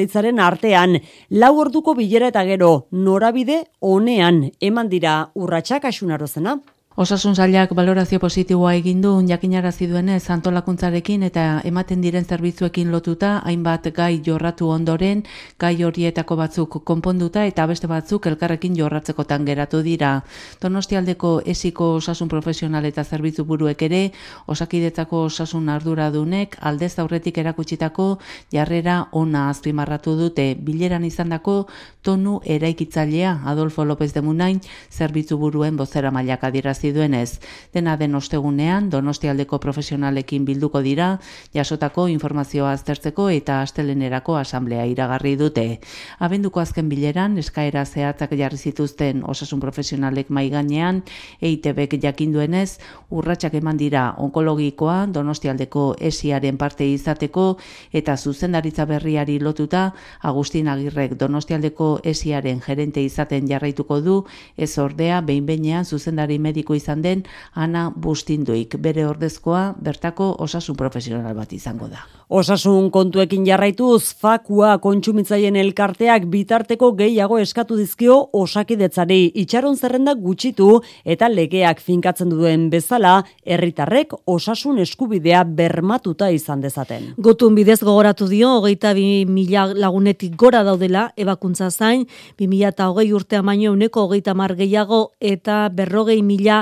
zuzendaritzaren 0.00 0.40
artean 0.40 0.98
lau 1.30 1.58
orduko 1.60 1.94
bilera 1.94 2.28
eta 2.28 2.44
gero 2.44 2.86
norabide 2.92 3.64
honean 3.80 4.50
eman 4.60 4.88
dira 4.88 5.30
urratsak 5.34 5.84
asunarozena. 5.84 6.60
Osasun 7.00 7.32
zailak 7.32 7.70
balorazio 7.72 8.18
positiboa 8.20 8.74
egin 8.76 8.98
du 9.00 9.10
jakinarazi 9.24 9.86
duenez 9.88 10.20
antolakuntzarekin 10.34 11.22
eta 11.24 11.44
ematen 11.64 12.02
diren 12.04 12.26
zerbitzuekin 12.28 12.90
lotuta 12.92 13.30
hainbat 13.48 13.86
gai 13.96 14.20
jorratu 14.26 14.66
ondoren 14.68 15.22
gai 15.58 15.70
horietako 15.82 16.36
batzuk 16.36 16.76
konponduta 16.84 17.46
eta 17.48 17.64
beste 17.70 17.88
batzuk 17.88 18.28
elkarrekin 18.28 18.76
jorratzekotan 18.76 19.46
geratu 19.48 19.80
dira. 19.86 20.10
Donostialdeko 20.60 21.30
esiko 21.46 21.94
osasun 22.02 22.28
profesional 22.28 22.84
eta 22.84 23.04
zerbitzu 23.04 23.46
buruek 23.48 23.80
ere 23.88 24.02
osakidetzako 24.46 25.22
osasun 25.30 25.72
arduradunek 25.72 26.58
aldez 26.60 26.98
aurretik 26.98 27.38
erakutsitako 27.38 28.10
jarrera 28.52 29.06
ona 29.12 29.46
azpimarratu 29.54 30.18
dute 30.20 30.50
bileran 30.54 31.08
izandako 31.08 31.64
tonu 32.02 32.42
eraikitzailea 32.44 33.40
Adolfo 33.46 33.86
López 33.86 34.12
de 34.12 34.20
Munain 34.20 34.60
zerbitzu 34.90 35.38
buruen 35.38 35.80
bozera 35.80 36.10
mailak 36.10 36.44
duenez. 36.92 37.40
Dena 37.74 37.96
den 37.96 38.14
ostegunean, 38.14 38.90
donostialdeko 38.90 39.60
profesionalekin 39.60 40.44
bilduko 40.44 40.82
dira, 40.82 41.18
jasotako 41.54 42.08
informazioa 42.08 42.72
aztertzeko 42.72 43.28
eta 43.30 43.60
astelenerako 43.62 44.36
asamblea 44.36 44.86
iragarri 44.86 45.36
dute. 45.36 45.66
Abenduko 46.18 46.60
azken 46.60 46.88
bileran, 46.88 47.38
eskaera 47.38 47.84
zehatzak 47.84 48.34
jarri 48.38 48.58
zituzten 48.58 49.22
osasun 49.24 49.60
profesionalek 49.60 50.30
maiganean, 50.30 51.02
EITBek 51.40 51.98
jakinduenez, 52.02 52.78
urratsak 53.10 53.54
eman 53.60 53.78
dira 53.80 54.14
onkologikoa, 54.18 55.06
donostialdeko 55.12 55.96
esiaren 56.00 56.58
parte 56.58 56.86
izateko, 56.86 57.56
eta 57.92 58.16
zuzendaritza 58.16 58.86
berriari 58.86 59.38
lotuta, 59.40 59.90
Agustin 60.22 60.68
Agirrek 60.68 61.16
donostialdeko 61.18 62.00
esiaren 62.04 62.60
gerente 62.64 63.02
izaten 63.02 63.48
jarraituko 63.48 64.00
du, 64.00 64.16
ez 64.56 64.72
ordea, 64.78 65.20
behin 65.20 65.46
behinean 65.46 65.84
zuzendari 65.84 66.38
mediko 66.38 66.74
izan 66.80 67.04
den, 67.04 67.26
Ana 67.54 67.90
Bustinduik, 67.94 68.78
bere 68.80 69.04
ordezkoa, 69.06 69.74
bertako 69.84 70.32
osasun 70.46 70.78
profesional 70.80 71.36
bat 71.36 71.52
izango 71.52 71.90
da. 71.92 72.06
Osasun 72.30 72.92
kontuekin 72.94 73.42
jarraituz, 73.42 74.14
fakua 74.22 74.76
kontsumitzaien 74.78 75.56
elkarteak 75.58 76.28
bitarteko 76.30 76.92
gehiago 76.94 77.40
eskatu 77.42 77.74
dizkio 77.74 78.20
osakidetzari 78.38 79.32
itxaron 79.42 79.74
zerrenda 79.74 80.14
gutxitu 80.14 80.68
eta 81.02 81.26
legeak 81.26 81.80
finkatzen 81.82 82.30
duen 82.30 82.68
bezala, 82.70 83.16
herritarrek 83.42 84.14
osasun 84.30 84.78
eskubidea 84.78 85.42
bermatuta 85.44 86.28
izan 86.30 86.62
dezaten. 86.62 87.08
Gotun 87.18 87.58
bidez 87.58 87.80
gogoratu 87.82 88.28
dio, 88.30 88.52
hogeita 88.60 88.94
bi 88.94 89.24
mila 89.26 89.66
lagunetik 89.74 90.36
gora 90.38 90.62
daudela, 90.62 91.08
ebakuntza 91.18 91.70
zain, 91.70 92.06
bi 92.38 92.46
mila 92.46 92.70
eta 92.70 92.86
hogei 92.92 93.10
urtea 93.12 93.42
baino 93.42 93.74
uneko 93.74 94.06
hogeita 94.06 94.36
mar 94.38 94.54
gehiago 94.54 95.00
eta 95.18 95.64
berrogei 95.74 96.20
mila 96.22 96.59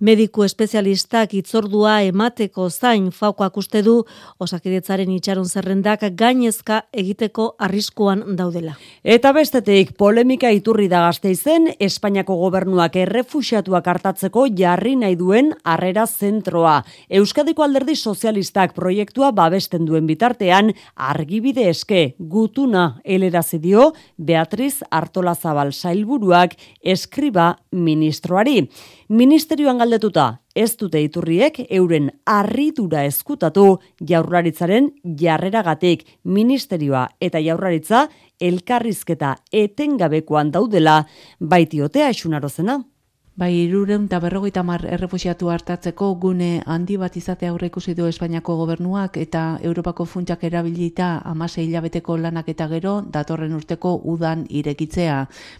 mediku 0.00 0.44
espezialistak 0.44 1.34
itzordua 1.34 2.00
emateko 2.08 2.68
zain 2.70 3.10
faukoak 3.12 3.56
uste 3.56 3.82
du 3.82 3.96
osakidetzaren 4.38 5.10
itxaron 5.16 5.48
zerrendak 5.48 6.04
gainezka 6.16 6.84
egiteko 6.92 7.54
arriskuan 7.58 8.24
daudela. 8.36 8.76
Eta 9.04 9.32
bestetik, 9.36 9.94
polemika 9.98 10.50
iturri 10.50 10.88
da 10.88 11.04
gazteizen, 11.06 11.70
Espainiako 11.80 12.36
gobernuak 12.40 12.96
errefusiatuak 12.96 13.86
hartatzeko 13.86 14.46
jarri 14.56 14.96
nahi 14.96 15.16
duen 15.16 15.52
harrera 15.64 16.06
zentroa. 16.06 16.80
Euskadiko 17.08 17.64
alderdi 17.64 17.96
sozialistak 17.96 18.74
proiektua 18.76 19.30
babesten 19.36 19.86
duen 19.88 20.06
bitartean, 20.08 20.72
argibide 20.96 21.68
eske 21.70 22.14
gutuna 22.18 23.00
elerazi 23.04 23.58
dio 23.62 23.90
Beatriz 24.16 24.80
Artolazabal 24.90 25.72
sailburuak 25.72 26.56
eskriba 26.82 27.54
ministroari. 27.72 28.68
Ministerioan 29.40 29.78
galdetuta, 29.80 30.24
ez 30.52 30.74
dute 30.76 31.00
iturriek 31.00 31.62
euren 31.72 32.10
arridura 32.28 33.06
eskutatu 33.08 33.62
jaurlaritzaren 34.10 34.90
jarreragatik 35.22 36.02
ministerioa 36.28 37.06
eta 37.24 37.40
jaurlaritza 37.40 38.02
elkarrizketa 38.50 39.30
etengabekoan 39.62 40.52
daudela 40.52 40.98
baitiotea 41.40 42.10
esunarozena. 42.12 42.82
Bai, 43.40 43.54
irureun 43.56 44.02
eta 44.04 44.18
berrogeita 44.20 44.60
mar 44.68 44.82
errefusiatu 44.84 45.48
hartatzeko 45.48 46.10
gune 46.20 46.48
handi 46.68 46.98
bat 47.00 47.14
izate 47.16 47.46
aurre 47.48 47.70
ikusi 47.70 47.94
du 47.96 48.04
Espainiako 48.04 48.52
gobernuak 48.58 49.14
eta 49.16 49.44
Europako 49.64 50.04
funtsak 50.04 50.42
erabilita 50.44 51.06
amase 51.24 51.64
hilabeteko 51.64 52.18
lanak 52.20 52.50
eta 52.52 52.66
gero 52.68 52.92
datorren 53.14 53.54
urteko 53.56 53.94
udan 54.12 54.42
irekitzea. 54.50 55.14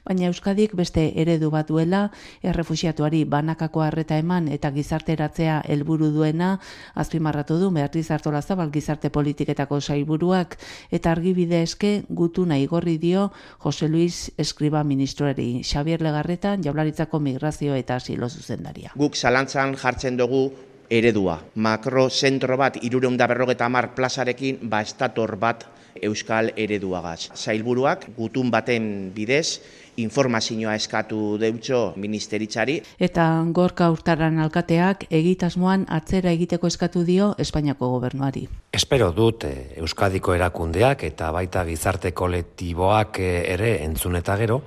Baina 0.05 0.27
Euskadik 0.29 0.75
beste 0.77 1.07
eredu 1.23 1.49
bat 1.55 1.71
duela 1.73 2.03
errefusiatuari 2.43 3.23
banakako 3.25 3.81
harreta 3.87 4.19
eman 4.21 4.53
eta 4.59 4.73
gizarteratzea 4.77 5.63
helburu 5.65 6.11
duena 6.13 6.51
azpimarratu 6.95 7.57
du 7.65 7.73
Beatriz 7.79 8.11
Artola 8.11 8.43
Zabal 8.43 8.71
gizarte 8.77 9.09
politiketako 9.09 9.81
sailburuak 9.81 10.59
eta 10.91 11.17
argibide 11.17 11.63
eske 11.63 12.03
gutu 12.11 12.45
nahi 12.45 12.67
gorri 12.67 12.99
dio 12.99 13.31
Jose 13.65 13.89
Luis 13.89 14.31
Escriba 14.37 14.85
ministroari. 14.85 15.63
Xavier 15.65 16.03
Legarretan 16.03 16.61
jaularitzako 16.63 17.25
migrazio 17.25 17.70
eta 17.75 17.97
asilo 17.97 18.29
zuzendaria. 18.29 18.93
Guk 18.97 19.17
zalantzan 19.17 19.77
jartzen 19.77 20.17
dugu 20.17 20.51
eredua. 20.91 21.39
Makro 21.55 22.09
zentro 22.11 22.57
bat 22.59 22.77
irureunda 22.83 23.27
berrogeta 23.31 23.69
mar 23.69 23.95
plazarekin 23.95 24.59
ba 24.63 24.83
estator 24.83 25.37
bat 25.39 25.67
euskal 26.03 26.51
ereduagaz. 26.57 27.31
Zailburuak 27.35 28.09
gutun 28.17 28.51
baten 28.51 29.11
bidez 29.15 29.61
informazioa 30.01 30.75
eskatu 30.79 31.37
deutxo 31.41 31.95
ministeritzari. 32.01 32.79
Eta 32.99 33.27
gorka 33.53 33.91
urtaran 33.93 34.39
alkateak 34.43 35.07
egitasmoan 35.11 35.87
atzera 35.89 36.33
egiteko 36.33 36.71
eskatu 36.71 37.05
dio 37.05 37.35
Espainiako 37.39 37.91
gobernuari. 37.97 38.47
Espero 38.73 39.11
dut 39.13 39.45
eh, 39.45 39.75
Euskadiko 39.83 40.35
erakundeak 40.35 41.05
eta 41.11 41.31
baita 41.35 41.65
gizarte 41.69 42.15
kolektiboak 42.17 43.21
eh, 43.21 43.35
ere 43.55 43.75
entzun 43.85 44.17
eta 44.17 44.39
gero, 44.41 44.63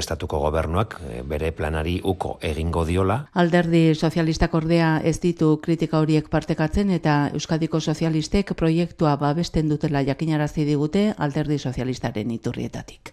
estatuko 0.00 0.38
gobernuak 0.44 0.98
eh, 1.02 1.22
bere 1.26 1.52
planari 1.52 1.98
uko 2.04 2.38
egingo 2.40 2.84
diola. 2.88 3.18
Alderdi 3.34 3.94
sozialistak 3.94 4.54
ordea 4.54 5.00
ez 5.04 5.18
ditu 5.20 5.56
kritika 5.62 6.00
horiek 6.00 6.28
partekatzen 6.32 6.90
eta 6.90 7.30
Euskadiko 7.34 7.80
sozialistek 7.80 8.54
proiektua 8.54 9.16
babesten 9.16 9.68
dutela 9.68 10.02
jakinarazi 10.06 10.64
digute 10.64 11.12
alderdi 11.18 11.58
sozialistaren 11.58 12.30
iturrietatik. 12.30 13.12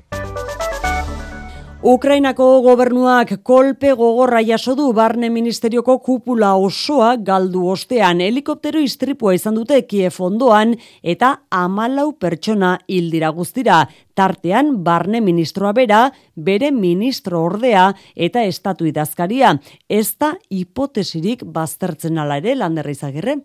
Ukrainako 1.80 2.60
gobernuak 2.60 3.38
kolpe 3.40 3.94
gogorra 3.96 4.42
jaso 4.44 4.74
du 4.76 4.90
barne 4.92 5.30
ministerioko 5.32 5.94
kupula 6.04 6.50
osoa 6.60 7.14
galdu 7.16 7.62
ostean 7.72 8.20
helikoptero 8.20 8.82
istripua 8.84 9.32
izan 9.38 9.56
dute 9.56 9.78
Kiev 9.88 10.18
ondoan 10.20 10.74
eta 11.02 11.30
amalau 11.50 12.12
pertsona 12.20 12.74
hildira 12.86 13.30
guztira. 13.32 13.86
Tartean 14.14 14.84
barne 14.84 15.22
ministroa 15.24 15.72
bera, 15.72 16.02
bere 16.36 16.72
ministro 16.72 17.46
ordea 17.46 17.94
eta 18.14 18.44
estatu 18.44 18.84
idazkaria. 18.84 19.54
Ez 19.88 20.18
da 20.20 20.34
hipotesirik 20.50 21.48
baztertzen 21.48 22.20
ala 22.20 22.42
ere 22.44 22.60
landerrizagirre. 22.60 23.38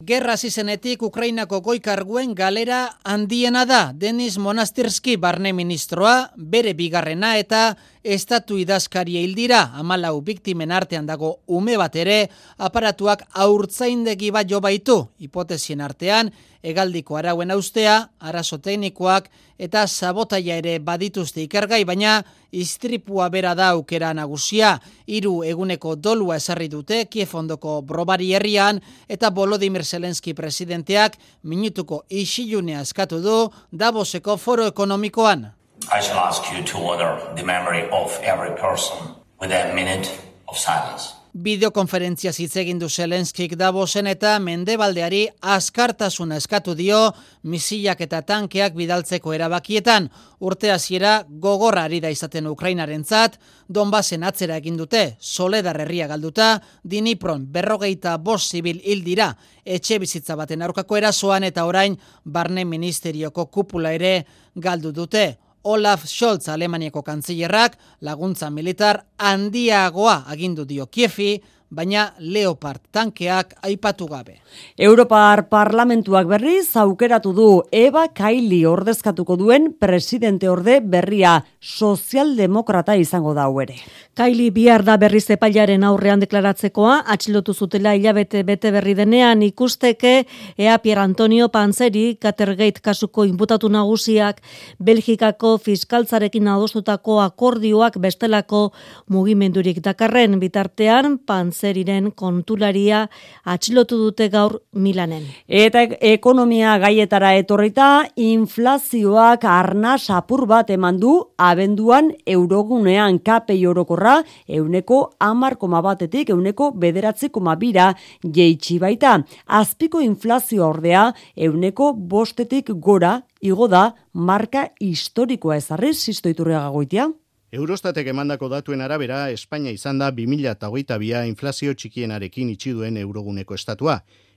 Gerra 0.00 0.38
zizenetik 0.40 1.02
Ukrainako 1.04 1.58
goikarguen 1.60 2.30
galera 2.34 2.78
handiena 3.04 3.66
da. 3.68 3.80
Denis 3.92 4.38
Monastirski 4.40 5.18
barne 5.20 5.52
ministroa, 5.52 6.30
bere 6.36 6.72
bigarrena 6.72 7.34
eta 7.36 7.74
estatu 8.02 8.58
idazkaria 8.58 9.20
hildira. 9.20 9.70
Amalau 9.74 10.20
biktimen 10.20 10.72
artean 10.72 11.06
dago 11.06 11.40
ume 11.46 11.76
bat 11.76 11.96
ere, 11.96 12.28
aparatuak 12.58 13.26
aurtzaindegi 13.32 14.30
bat 14.30 14.48
jo 14.48 14.60
baitu. 14.60 14.96
Hipotesien 15.18 15.80
artean, 15.80 16.30
egaldiko 16.62 17.16
arauen 17.16 17.50
austea, 17.50 18.10
arazo 18.20 18.58
teknikoak 18.58 19.30
eta 19.60 19.86
sabotaia 19.86 20.56
ere 20.60 20.78
badituzte 20.78 21.42
ikergai, 21.44 21.84
baina 21.84 22.22
istripua 22.52 23.28
bera 23.28 23.54
da 23.54 23.70
aukera 23.76 24.14
nagusia. 24.14 24.78
Hiru 25.06 25.42
eguneko 25.44 25.94
dolua 25.96 26.36
esarri 26.40 26.68
dute 26.68 27.04
Kiefondoko 27.06 27.80
brobari 27.82 28.32
herrian 28.34 28.80
eta 29.08 29.30
Volodymyr 29.30 29.84
Zelensky 29.84 30.34
presidenteak 30.34 31.16
minutuko 31.42 32.04
isilunea 32.08 32.80
eskatu 32.80 33.20
du 33.20 33.38
Davoseko 33.72 34.36
foro 34.36 34.66
ekonomikoan. 34.66 35.59
I 35.88 36.00
shall 36.02 36.18
ask 36.18 36.52
you 36.52 36.62
to 36.64 36.78
honor 36.78 37.18
the 37.34 37.42
memory 37.42 37.88
of 37.90 38.12
every 38.22 38.54
person 38.56 38.98
with 39.40 39.50
a 39.50 39.72
minute 39.74 40.10
of 40.46 40.58
silence. 40.58 41.14
Bideokonferentzia 41.30 42.32
hitz 42.34 42.56
egin 42.58 42.78
du 42.78 42.88
Zelenskik 42.88 43.52
Davosen 43.54 44.08
eta 44.10 44.32
Mendebaldeari 44.42 45.28
askartasuna 45.40 46.36
eskatu 46.42 46.74
dio 46.74 46.98
misilak 47.42 48.00
eta 48.02 48.20
tankeak 48.26 48.74
bidaltzeko 48.74 49.32
erabakietan. 49.32 50.08
Urte 50.40 50.72
hasiera 50.74 51.24
gogorra 51.28 51.84
ari 51.86 52.00
da 52.00 52.10
izaten 52.10 52.46
Ukrainarentzat, 52.50 53.38
Donbasen 53.68 54.24
atzera 54.26 54.56
egin 54.58 54.76
dute, 54.76 55.16
Soledar 55.20 55.80
herria 55.80 56.08
galduta, 56.10 56.56
Dinipron 56.82 57.46
berrogeita 57.46 58.16
bost 58.18 58.50
zibil 58.50 58.80
hil 58.84 59.04
dira, 59.06 59.36
etxe 59.64 60.00
bizitza 60.02 60.36
baten 60.36 60.62
aurkako 60.62 60.98
erasoan 60.98 61.46
eta 61.46 61.64
orain 61.64 61.94
barne 62.24 62.64
ministerioko 62.64 63.46
kupula 63.46 63.94
ere 63.94 64.26
galdu 64.56 64.90
dute. 64.92 65.38
Olaf 65.62 66.06
Scholz 66.08 66.48
Alemaniako 66.48 67.02
kantzillerrak 67.02 67.76
laguntza 68.00 68.50
militar 68.50 69.02
handiagoa 69.18 70.24
agindu 70.32 70.64
dio 70.64 70.86
Kiefi, 70.86 71.42
baina 71.70 72.12
Leopard 72.18 72.80
tankeak 72.92 73.54
aipatu 73.62 74.06
gabe. 74.10 74.40
Europar 74.78 75.46
parlamentuak 75.48 76.26
berriz 76.26 76.76
aukeratu 76.76 77.32
du 77.32 77.48
Eva 77.70 78.08
Kaili 78.08 78.64
ordezkatuko 78.66 79.36
duen 79.38 79.70
presidente 79.78 80.50
orde 80.50 80.80
berria 80.80 81.44
sozialdemokrata 81.60 82.96
izango 82.98 83.34
da 83.34 83.46
ere. 83.62 83.76
Kaili 84.14 84.50
bihar 84.50 84.82
da 84.84 84.96
berriz 84.98 85.30
epailaren 85.30 85.84
aurrean 85.84 86.20
deklaratzekoa, 86.20 87.04
atxilotu 87.06 87.54
zutela 87.54 87.94
hilabete 87.94 88.42
bete 88.42 88.72
berri 88.72 88.94
denean 88.94 89.42
ikusteke 89.42 90.26
Ea 90.58 90.78
Pier 90.78 90.98
Antonio 90.98 91.48
Panzeri 91.48 92.16
Catergate 92.20 92.82
kasuko 92.82 93.24
inputatu 93.24 93.68
nagusiak 93.68 94.42
Belgikako 94.82 95.56
fiskaltzarekin 95.58 96.48
adostutako 96.48 97.20
akordioak 97.20 97.98
bestelako 97.98 98.72
mugimendurik 99.08 99.80
dakarren 99.80 100.40
bitartean 100.40 101.18
Panzeri 101.18 101.59
Pfizeriren 101.60 102.10
kontularia 102.16 103.04
atxilotu 103.44 103.98
dute 104.00 104.28
gaur 104.32 104.56
Milanen. 104.72 105.26
Eta 105.46 105.82
ekonomia 106.00 106.78
gaietara 106.80 107.34
etorrita, 107.36 108.06
inflazioak 108.16 109.44
arna 109.44 109.98
sapur 109.98 110.46
bat 110.48 110.70
eman 110.72 111.00
du 111.00 111.12
abenduan 111.36 112.10
eurogunean 112.24 113.20
kapei 113.20 113.60
orokorra 113.66 114.20
euneko 114.48 115.02
amar 115.20 115.58
koma 115.60 115.82
batetik 115.84 116.30
euneko 116.32 116.72
bederatzi 116.72 117.28
koma 117.28 117.56
bira 117.56 117.92
jeitsi 118.24 118.78
baita. 118.80 119.18
Azpiko 119.46 120.00
inflazio 120.00 120.66
ordea 120.66 121.10
euneko 121.36 121.92
bostetik 121.92 122.72
gora 122.80 123.20
igo 123.40 123.68
da 123.68 123.90
marka 124.12 124.70
historikoa 124.80 125.60
ezarriz, 125.60 125.98
zistoiturrea 126.06 126.68
gagoitia. 126.68 127.10
Eurostatek 127.50 128.06
emandako 128.06 128.46
datuen 128.46 128.78
arabera, 128.84 129.24
Espainia 129.34 129.72
izan 129.74 129.98
da 129.98 130.12
2008 130.14 131.24
inflazio 131.26 131.72
txikienarekin 131.74 132.52
itxiduen 132.52 132.96
euroguneko 133.00 133.56
estatua, 133.58 133.96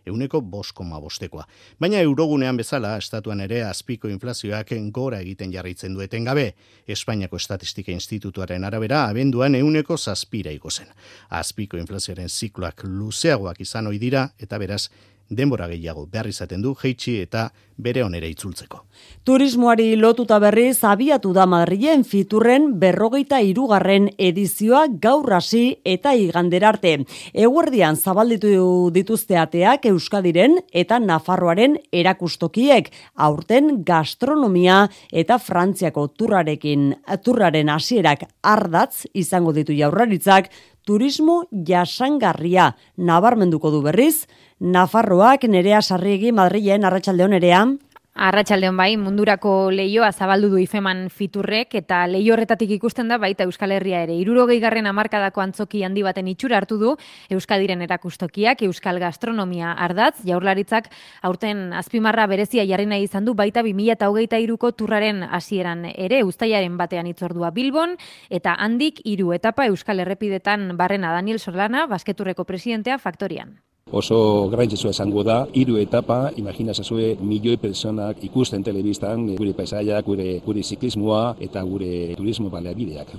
euneko 0.09 0.41
boskoma 0.41 0.97
bostekoa. 0.99 1.45
Baina 1.79 2.01
eurogunean 2.01 2.57
bezala, 2.57 2.95
estatuan 2.97 3.43
ere 3.45 3.61
azpiko 3.67 4.09
inflazioak 4.09 4.73
gora 4.91 5.19
egiten 5.21 5.53
jarraitzen 5.53 5.93
dueten 5.93 6.25
gabe. 6.25 6.55
Espainiako 6.87 7.37
Estatistika 7.37 7.93
Institutuaren 7.93 8.65
arabera, 8.65 9.05
abenduan 9.05 9.55
euneko 9.61 9.97
zazpira 9.97 10.49
zen. 10.71 10.87
Azpiko 11.29 11.77
inflazioaren 11.77 12.29
zikloak 12.29 12.81
luzeagoak 12.83 13.61
izan 13.61 13.87
ohi 13.87 13.99
dira 13.99 14.31
eta 14.39 14.57
beraz, 14.57 14.89
denbora 15.29 15.67
gehiago 15.67 16.05
behar 16.11 16.27
izaten 16.27 16.61
du 16.61 16.73
jeitsi 16.75 17.19
eta 17.21 17.49
bere 17.77 18.03
onera 18.03 18.27
itzultzeko. 18.29 18.83
Turismoari 19.25 19.95
lotuta 19.97 20.37
berriz 20.39 20.83
abiatu 20.85 21.31
da 21.33 21.45
Madrilen 21.49 22.03
fiturren 22.05 22.67
berrogeita 22.79 23.39
irugarren 23.41 24.09
edizioa 24.17 24.85
gaur 25.01 25.33
hasi 25.33 25.79
eta 25.83 26.13
iganderarte. 26.13 26.99
Eguerdian 27.33 27.97
zabalditu 27.97 28.91
dituzte 28.93 29.39
ateak 29.39 29.87
Euskadiren 29.89 30.59
eta 30.71 30.99
Nafarroaren 30.99 31.79
erakustokiek 31.91 32.91
aurten 33.15 33.81
gastronomia 33.87 34.83
eta 35.11 35.39
Frantziako 35.39 36.07
turrarekin 36.19 36.91
turraren 37.23 37.73
hasierak 37.73 38.27
ardatz 38.43 39.07
izango 39.13 39.53
ditu 39.55 39.73
jaurraritzak 39.73 40.51
turismo 40.85 41.43
jasangarria 41.51 42.73
nabarmenduko 42.97 43.71
du 43.71 43.81
berriz 43.81 44.27
Nafarroak 44.63 45.43
nerea 45.51 45.81
sarriegi 45.81 46.31
Madrilen 46.31 46.85
arratsaldeon 46.87 47.33
nerea. 47.35 47.65
Arratxaldeon 48.13 48.75
bai, 48.77 48.91
mundurako 49.01 49.71
leioa 49.73 50.11
zabaldu 50.13 50.51
du 50.51 50.59
ifeman 50.61 51.07
fiturrek 51.09 51.71
eta 51.79 52.03
leio 52.05 52.35
horretatik 52.35 52.69
ikusten 52.75 53.09
da 53.09 53.17
baita 53.17 53.47
Euskal 53.49 53.73
Herria 53.73 54.03
ere. 54.05 54.13
Irurogei 54.21 54.59
garren 54.61 54.85
amarkadako 54.85 55.41
antzoki 55.41 55.81
handi 55.81 56.03
baten 56.05 56.29
itxura 56.29 56.59
hartu 56.59 56.77
du 56.77 56.91
Euskadiren 57.33 57.81
erakustokiak, 57.81 58.61
Euskal 58.69 59.01
Gastronomia 59.01 59.73
ardatz, 59.73 60.21
jaurlaritzak 60.29 60.91
aurten 61.23 61.73
azpimarra 61.73 62.27
berezia 62.29 62.67
jarri 62.69 62.85
nahi 62.85 63.09
izan 63.09 63.25
du 63.25 63.33
baita 63.33 63.65
2008 63.65 64.61
ko 64.61 64.71
turraren 64.77 65.25
hasieran 65.25 65.87
ere, 65.95 66.21
ustaiaren 66.23 66.77
batean 66.77 67.09
itzordua 67.09 67.49
Bilbon, 67.49 67.97
eta 68.29 68.53
handik 68.53 69.01
hiru 69.03 69.33
etapa 69.33 69.65
Euskal 69.73 70.05
Errepidetan 70.05 70.77
barrena 70.77 71.17
Daniel 71.17 71.41
Solana, 71.41 71.87
basketurreko 71.89 72.45
presidentea 72.45 73.01
faktorian 73.01 73.57
oso 73.91 74.49
garrantzitsua 74.49 74.91
esango 74.91 75.23
da 75.23 75.43
hiru 75.53 75.77
etapa 75.77 76.31
imagina 76.37 76.73
zazue 76.73 77.15
milioi 77.21 77.57
personak 77.57 78.23
ikusten 78.23 78.63
telebistan 78.63 79.27
gure 79.35 79.53
paisaia 79.53 80.01
gure 80.01 80.39
gure 80.45 80.63
ziklismoa 80.63 81.35
eta 81.39 81.61
gure 81.63 82.15
turismo 82.17 82.49
baleabideak 82.49 83.13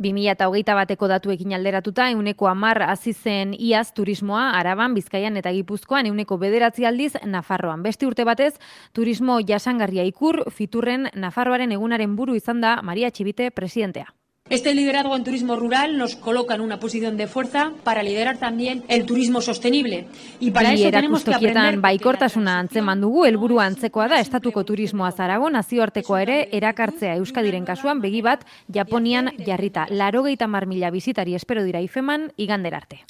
2008 0.00 0.74
bateko 0.74 1.08
datuekin 1.10 1.52
alderatuta, 1.52 2.06
euneko 2.08 2.46
amar 2.48 2.78
azizen 2.86 3.50
iaz 3.52 3.90
turismoa, 3.92 4.46
araban, 4.56 4.94
bizkaian 4.96 5.36
eta 5.36 5.52
gipuzkoan, 5.52 6.06
euneko 6.08 6.38
bederatzi 6.40 6.86
aldiz 6.88 7.18
Nafarroan. 7.26 7.82
Beste 7.82 8.08
urte 8.08 8.24
batez, 8.24 8.54
turismo 8.96 9.36
jasangarria 9.44 10.06
ikur, 10.08 10.46
fiturren 10.56 11.10
Nafarroaren 11.12 11.76
egunaren 11.76 12.16
buru 12.16 12.34
izan 12.34 12.64
da 12.64 12.78
Maria 12.80 13.10
Txibite 13.10 13.50
presidentea. 13.50 14.08
Este 14.50 14.74
liderazgo 14.74 15.14
en 15.14 15.22
turismo 15.22 15.54
rural 15.54 15.96
nos 15.96 16.16
coloca 16.16 16.56
en 16.56 16.60
una 16.60 16.80
posición 16.80 17.16
de 17.16 17.28
fuerza 17.28 17.70
para 17.84 18.02
liderar 18.02 18.38
también 18.38 18.82
el 18.88 19.06
turismo 19.06 19.40
sostenible. 19.40 20.08
Y 20.40 20.50
para 20.50 20.72
eso 20.72 20.90
tenemos 20.90 21.22
que 21.22 21.32
aprender... 21.32 21.78
baikortasuna 21.78 22.58
antzeman 22.58 23.00
dugu, 23.00 23.26
helburu 23.26 23.60
antzekoa 23.60 24.08
da, 24.10 24.18
estatuko 24.18 24.64
turismoa 24.66 25.12
zarago, 25.12 25.48
nazioartekoa 25.54 26.22
ere, 26.26 26.38
erakartzea 26.50 27.14
Euskadiren 27.22 27.64
kasuan, 27.64 28.02
begi 28.02 28.24
bat, 28.26 28.42
Japonian 28.66 29.30
jarrita. 29.46 29.86
Laro 29.88 30.24
gehieta 30.26 30.48
mila 30.48 30.90
bizitari 30.90 31.36
espero 31.36 31.62
dira 31.62 31.80
ifeman, 31.80 32.32
igander 32.36 32.74
arte. 32.74 33.04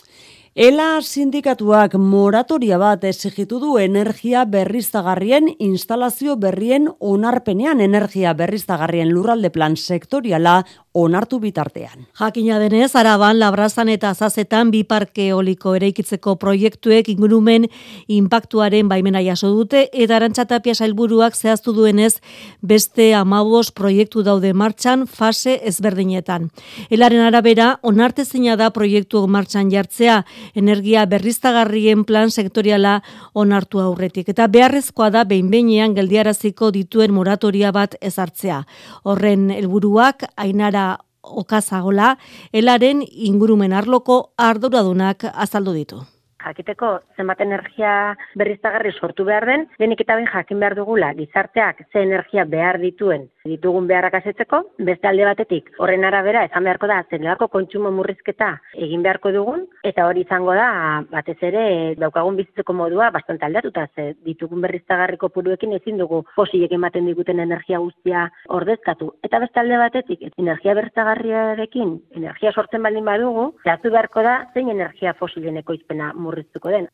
Ela 0.54 0.98
sindikatuak 1.00 1.92
moratoria 1.94 2.74
bat 2.76 3.04
exigitu 3.06 3.60
du 3.62 3.76
energia 3.78 4.42
berriztagarrien 4.44 5.46
instalazio 5.62 6.34
berrien 6.34 6.88
onarpenean 6.98 7.80
energia 7.80 8.32
berriztagarrien 8.34 9.12
lurralde 9.14 9.52
plan 9.54 9.76
sektoriala 9.76 10.64
onartu 10.92 11.38
bitartean. 11.38 12.06
Jakina 12.18 12.58
denez, 12.58 12.96
araban, 12.98 13.38
labrazan 13.38 13.88
eta 13.88 14.10
azazetan 14.10 14.72
bi 14.74 14.82
parke 14.84 15.28
eoliko 15.30 15.76
eraikitzeko 15.78 16.34
proiektuek 16.42 17.08
ingurumen 17.12 17.68
impactuaren 18.10 18.88
baimena 18.90 19.22
jaso 19.22 19.52
dute 19.54 19.84
eta 19.92 20.16
arantxatapia 20.16 20.74
sailburuak 20.74 21.36
zehaztu 21.36 21.72
duenez 21.76 22.16
beste 22.60 23.12
amabos 23.14 23.70
proiektu 23.70 24.24
daude 24.26 24.52
martxan 24.52 25.06
fase 25.06 25.60
ezberdinetan. 25.70 26.48
Elaren 26.90 27.22
arabera, 27.22 27.78
onartezina 27.82 28.56
da 28.56 28.72
proiektu 28.74 29.22
martxan 29.28 29.70
jartzea 29.70 30.24
energia 30.54 31.06
berriztagarrien 31.06 32.04
plan 32.04 32.30
sektoriala 32.30 33.00
onartu 33.34 33.78
aurretik. 33.78 34.28
Eta 34.28 34.48
beharrezkoa 34.48 35.10
da 35.10 35.24
behin 35.24 35.50
behinean 35.50 35.94
geldiaraziko 35.94 36.72
dituen 36.74 37.14
moratoria 37.14 37.70
bat 37.70 37.94
ezartzea. 38.00 38.64
Horren 39.04 39.50
helburuak 39.54 40.26
ainara 40.36 40.89
okazagola, 41.20 42.16
elaren 42.52 43.04
ingurumen 43.10 43.72
arloko 43.72 44.22
arduradunak 44.36 45.24
azaldu 45.34 45.72
ditu 45.76 46.00
jakiteko 46.44 46.92
zenbat 47.16 47.40
energia 47.44 48.16
berriztagarri 48.38 48.92
sortu 48.92 49.24
behar 49.24 49.46
den, 49.46 49.66
denik 49.78 50.00
eta 50.04 50.16
ben 50.16 50.28
jakin 50.30 50.60
behar 50.60 50.76
dugula 50.78 51.12
gizarteak 51.14 51.84
ze 51.92 52.02
energia 52.02 52.44
behar 52.44 52.80
dituen 52.80 53.28
ditugun 53.44 53.86
beharrak 53.88 54.18
asetzeko, 54.18 54.62
beste 54.84 55.08
alde 55.08 55.24
batetik 55.24 55.70
horren 55.80 56.04
arabera 56.04 56.44
esan 56.44 56.66
beharko 56.66 56.88
da 56.90 57.00
zenelako 57.10 57.48
kontsumo 57.48 57.90
murrizketa 57.94 58.50
egin 58.86 59.02
beharko 59.06 59.32
dugun, 59.32 59.64
eta 59.86 60.06
hori 60.08 60.24
izango 60.26 60.54
da 60.56 60.68
batez 61.10 61.38
ere 61.48 61.62
daukagun 62.00 62.36
bizitzeko 62.40 62.74
modua 62.76 63.10
bastante 63.14 63.46
aldatuta, 63.46 63.86
ze 63.94 64.14
ditugun 64.26 64.60
berriztagarriko 64.66 65.30
puruekin 65.32 65.72
ezin 65.78 65.98
dugu 65.98 66.22
fosilek 66.36 66.72
ematen 66.76 67.08
diguten 67.08 67.40
energia 67.40 67.78
guztia 67.78 68.26
ordezkatu. 68.48 69.12
Eta 69.24 69.40
beste 69.40 69.60
alde 69.60 69.78
batetik, 69.80 70.26
energia 70.36 70.74
berriztagarriarekin 70.76 71.96
energia 72.20 72.52
sortzen 72.52 72.82
baldin 72.82 73.08
badugu, 73.08 73.50
zehatu 73.64 73.90
beharko 73.94 74.24
da 74.26 74.36
zein 74.54 74.68
energia 74.68 75.14
fosilen 75.18 75.56
ekoizpena 75.62 76.12
murriztuko 76.30 76.72
den. 76.76 76.88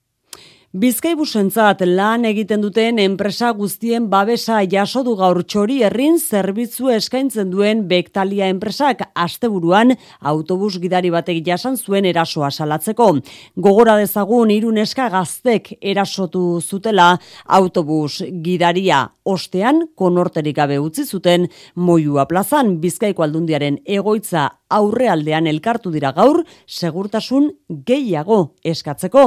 Bizkaibusentzat 0.77 1.81
lan 1.89 2.27
egiten 2.29 2.61
duten 2.61 2.99
enpresa 3.01 3.49
guztien 3.57 4.11
babesa 4.13 4.59
jaso 4.69 5.01
du 5.07 5.15
gaur 5.17 5.39
txori 5.41 5.79
herrin 5.87 6.19
zerbitzu 6.21 6.91
eskaintzen 6.93 7.49
duen 7.49 7.87
Bektalia 7.89 8.51
enpresak 8.53 9.07
asteburuan 9.17 9.95
autobus 10.21 10.75
gidari 10.83 11.09
batek 11.15 11.41
jasan 11.47 11.79
zuen 11.81 12.05
erasoa 12.05 12.51
salatzeko. 12.51 13.07
Gogora 13.57 13.95
dezagun 14.03 14.53
hirun 14.53 14.83
eska 14.83 15.09
gaztek 15.15 15.73
erasotu 15.81 16.61
zutela 16.61 17.09
autobus 17.47 18.21
gidaria 18.45 19.01
ostean 19.25 19.81
konorterik 19.97 20.59
gabe 20.61 20.77
utzi 20.79 21.07
zuten 21.09 21.49
Moiua 21.75 22.29
plazan 22.29 22.77
Bizkaiko 22.85 23.25
aldundiaren 23.25 23.81
egoitza 23.87 24.51
aurrealdean 24.69 25.47
elkartu 25.47 25.93
dira 25.95 26.11
gaur 26.13 26.43
segurtasun 26.67 27.49
gehiago 27.87 28.39
eskatzeko. 28.67 29.27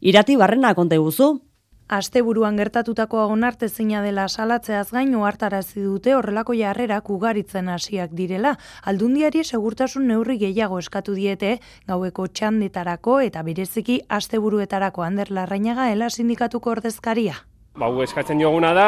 Irati 0.00 0.36
barrena 0.40 0.74
iguzu? 0.96 1.40
Asteburuan 1.88 2.58
gertatutako 2.60 3.22
onartezina 3.32 4.02
dela 4.04 4.26
salatzeaz 4.28 4.90
gain 4.92 5.14
ohartarazi 5.16 5.80
dute 5.80 6.12
horrelako 6.14 6.52
jarrerak 6.58 7.08
ugaritzen 7.14 7.70
hasiak 7.72 8.12
direla. 8.12 8.58
Aldundiari 8.92 9.44
segurtasun 9.44 10.06
neurri 10.12 10.36
gehiago 10.44 10.78
eskatu 10.84 11.16
diete 11.16 11.56
gaueko 11.88 12.26
txandetarako 12.28 13.20
eta 13.30 13.42
bereziki 13.42 14.02
asteburuetarako 14.20 15.02
Ander 15.02 15.32
Larrainaga 15.32 15.88
ela 15.94 16.10
sindikatuko 16.10 16.76
ordezkaria. 16.76 17.40
Ba, 17.78 17.86
eskatzen 18.02 18.40
dioguna 18.40 18.72
da 18.74 18.86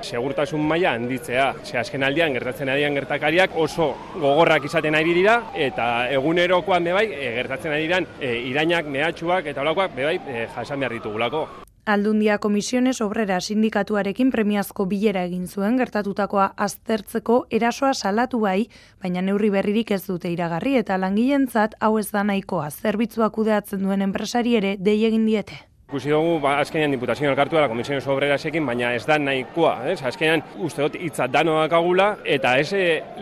segurtasun 0.00 0.62
maila 0.64 0.94
handitzea. 0.96 1.50
Ze 1.60 1.76
azken 1.76 2.06
aldian 2.06 2.32
gertatzen 2.32 2.70
adian 2.72 2.96
gertakariak 2.96 3.52
oso 3.60 3.90
gogorrak 4.14 4.64
izaten 4.64 4.96
ari 4.96 5.12
dira 5.12 5.34
eta 5.52 6.08
egunerokoan 6.14 6.88
bebai 6.88 7.04
e, 7.12 7.34
gertatzen 7.36 7.76
ari 7.76 7.84
diran 7.84 8.08
e, 8.16 8.32
irainak, 8.48 8.88
mehatxuak 8.88 9.52
eta 9.52 9.60
holakoak 9.60 9.92
bebai 9.92 10.16
e, 10.24 10.46
jasan 10.56 10.80
behar 10.80 10.96
ditugulako. 10.96 11.44
Aldundia 11.84 12.38
komisiones 12.40 13.02
obrera 13.04 13.40
sindikatuarekin 13.40 14.32
premiazko 14.32 14.86
bilera 14.88 15.26
egin 15.28 15.46
zuen 15.46 15.76
gertatutakoa 15.76 16.52
aztertzeko 16.56 17.42
erasoa 17.50 17.92
salatu 17.92 18.40
bai, 18.40 18.70
baina 19.02 19.20
neurri 19.20 19.52
berririk 19.52 19.92
ez 19.92 20.06
dute 20.06 20.32
iragarri 20.32 20.78
eta 20.80 20.96
langilentzat 20.96 21.76
hau 21.80 21.98
ez 22.00 22.08
da 22.08 22.24
nahikoa 22.24 22.70
zerbitzua 22.70 23.28
kudeatzen 23.36 23.84
duen 23.84 24.08
enpresari 24.08 24.56
ere 24.62 24.78
dei 24.78 25.02
egin 25.04 25.28
diete. 25.28 25.66
Ikusi 25.90 26.12
dugu, 26.12 26.36
ba, 26.38 26.52
azkenean 26.62 26.92
diputazio 26.94 27.26
elkartu 27.32 27.56
dela 27.56 27.66
komisiones 27.66 28.04
obrerasekin, 28.06 28.62
baina 28.62 28.92
ez 28.94 29.02
da 29.08 29.16
nahikoa. 29.18 29.72
Ez? 29.90 29.96
Azkenean, 30.06 30.44
uste 30.62 30.84
dut, 30.84 30.94
hitza 31.02 31.26
dano 31.26 31.56
dakagula, 31.64 32.12
eta 32.22 32.52
ez 32.62 32.70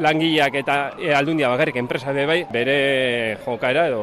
langileak 0.04 0.58
eta 0.60 0.76
e, 1.00 1.14
aldundia 1.16 1.48
bakarrik 1.48 1.78
enpresa 1.80 2.12
bai, 2.12 2.42
bere 2.52 3.38
jokaera 3.46 3.86
edo 3.88 4.02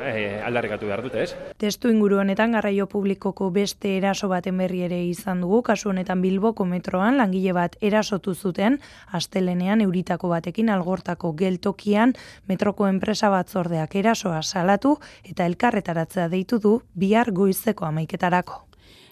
e, 0.00 0.40
aldarrikatu 0.44 0.86
behar 0.86 1.02
dute, 1.04 1.22
ez? 1.22 1.54
Testu 1.60 1.90
inguru 1.92 2.20
honetan 2.20 2.52
garraio 2.56 2.86
publikoko 2.90 3.50
beste 3.54 3.96
eraso 3.96 4.28
baten 4.28 4.58
berri 4.58 4.82
ere 4.86 5.00
izan 5.06 5.40
dugu, 5.44 5.62
kasu 5.62 5.90
honetan 5.90 6.22
Bilboko 6.22 6.66
metroan 6.68 7.16
langile 7.20 7.54
bat 7.56 7.76
erasotu 7.80 8.34
zuten, 8.34 8.78
astelenean 9.16 9.80
euritako 9.86 10.30
batekin 10.34 10.70
algortako 10.70 11.32
geltokian 11.38 12.14
metroko 12.48 12.88
enpresa 12.88 13.30
batzordeak 13.32 13.96
erasoa 13.96 14.42
salatu 14.42 14.96
eta 15.24 15.46
elkarretaratzea 15.46 16.28
deitu 16.28 16.58
du 16.58 16.80
bihar 16.94 17.32
goizeko 17.32 17.86
amaiketarako. 17.86 18.65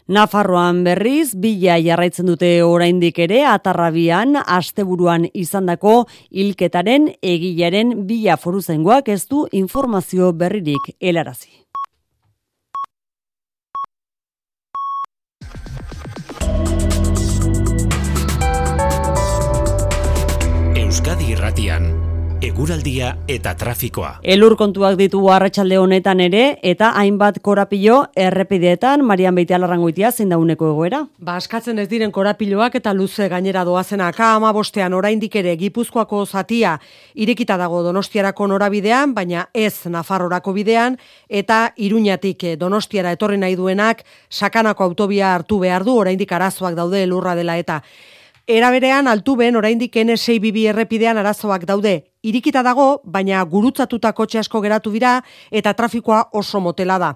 Nafarroan 0.05 0.83
berriz, 0.85 1.33
bila 1.33 1.79
jarraitzen 1.81 2.29
dute 2.29 2.49
oraindik 2.61 3.19
ere, 3.25 3.41
atarrabian, 3.49 4.37
asteburuan 4.37 5.25
izandako 5.33 6.05
hilketaren 6.29 7.09
egilaren 7.25 8.05
bila 8.05 8.37
foruzengoak 8.37 9.09
ez 9.09 9.25
du 9.25 9.47
informazio 9.53 10.33
berririk 10.37 10.93
helarazi. 11.01 11.49
Euskadi 20.85 21.33
Irratian 21.33 22.04
eguraldia 22.45 23.15
eta 23.31 23.55
trafikoa. 23.57 24.19
Elur 24.35 24.53
kontuak 24.61 24.99
ditu 25.01 25.23
arratsalde 25.33 25.79
honetan 25.81 26.21
ere 26.21 26.59
eta 26.63 26.91
hainbat 27.01 27.39
korapilo 27.43 28.03
errepideetan 28.21 29.05
Marian 29.09 29.35
Beitea 29.35 29.59
larrangoitia 29.63 30.11
zein 30.13 30.29
dauneko 30.35 30.69
egoera. 30.75 31.01
Ba 31.25 31.39
askatzen 31.41 31.81
ez 31.81 31.89
diren 31.89 32.13
korapiloak 32.13 32.77
eta 32.81 32.93
luze 32.93 33.31
gainera 33.33 33.65
doazena 33.65 34.11
ka 34.13 34.35
ama 34.37 34.53
bostean 34.53 34.93
oraindik 34.93 35.37
ere 35.41 35.57
Gipuzkoako 35.57 36.25
zatia 36.27 36.77
irekita 37.15 37.57
dago 37.57 37.83
Donostiarako 37.83 38.49
norabidean, 38.53 39.15
baina 39.15 39.49
ez 39.55 39.87
Nafarrorako 39.89 40.53
bidean 40.53 40.99
eta 41.29 41.73
Iruñatik 41.77 42.59
Donostiara 42.61 43.13
etorri 43.17 43.39
nahi 43.41 43.57
duenak 43.57 44.05
sakanako 44.29 44.85
autobia 44.85 45.35
hartu 45.35 45.59
behar 45.65 45.85
du 45.85 45.97
oraindik 45.97 46.33
arazoak 46.33 46.77
daude 46.77 47.03
elurra 47.03 47.35
dela 47.35 47.57
eta 47.57 47.81
Era 48.47 48.69
berean 48.71 49.07
altuben 49.09 49.57
oraindik 49.57 49.95
N6 49.97 50.43
bibi 50.43 50.67
errepidean 50.69 51.17
arazoak 51.17 51.65
daude. 51.65 52.03
Irikita 52.25 52.63
dago, 52.65 53.03
baina 53.05 53.43
gurutzatuta 53.45 54.15
kotxe 54.17 54.39
asko 54.41 54.63
geratu 54.65 54.89
dira 54.95 55.19
eta 55.53 55.75
trafikoa 55.77 56.23
oso 56.33 56.61
motela 56.65 56.97
da. 56.99 57.11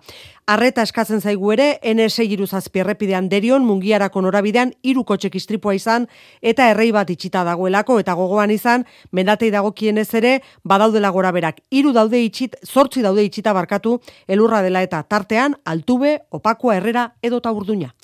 Arreta 0.49 0.85
eskatzen 0.85 1.23
zaigu 1.25 1.53
ere 1.55 1.69
N6 1.81 2.27
iruzazpi 2.35 2.83
errepidean 2.83 3.31
derion 3.33 3.65
mungiarako 3.65 4.21
norabidean 4.27 4.75
hiru 4.85 5.07
kotxek 5.09 5.41
istripua 5.41 5.75
izan 5.79 6.05
eta 6.43 6.69
errei 6.75 6.91
bat 6.93 7.09
itxita 7.09 7.47
dagoelako 7.49 7.99
eta 8.05 8.19
gogoan 8.21 8.53
izan 8.53 8.85
mendatei 9.13 9.51
dagokienez 9.51 10.09
ere 10.21 10.35
badaudela 10.63 11.09
gora 11.17 11.33
berak. 11.33 11.65
Hiru 11.71 11.97
daude 11.97 12.21
itxit, 12.21 12.61
zortzi 12.69 13.01
daude 13.01 13.25
itxita 13.25 13.57
barkatu 13.57 13.99
elurra 14.29 14.61
dela 14.61 14.85
eta 14.85 15.03
tartean 15.09 15.57
altube, 15.65 16.19
opakua 16.29 16.77
herrera 16.77 17.15
edo 17.23 17.41
ta 17.41 17.53
urduña. 17.53 17.95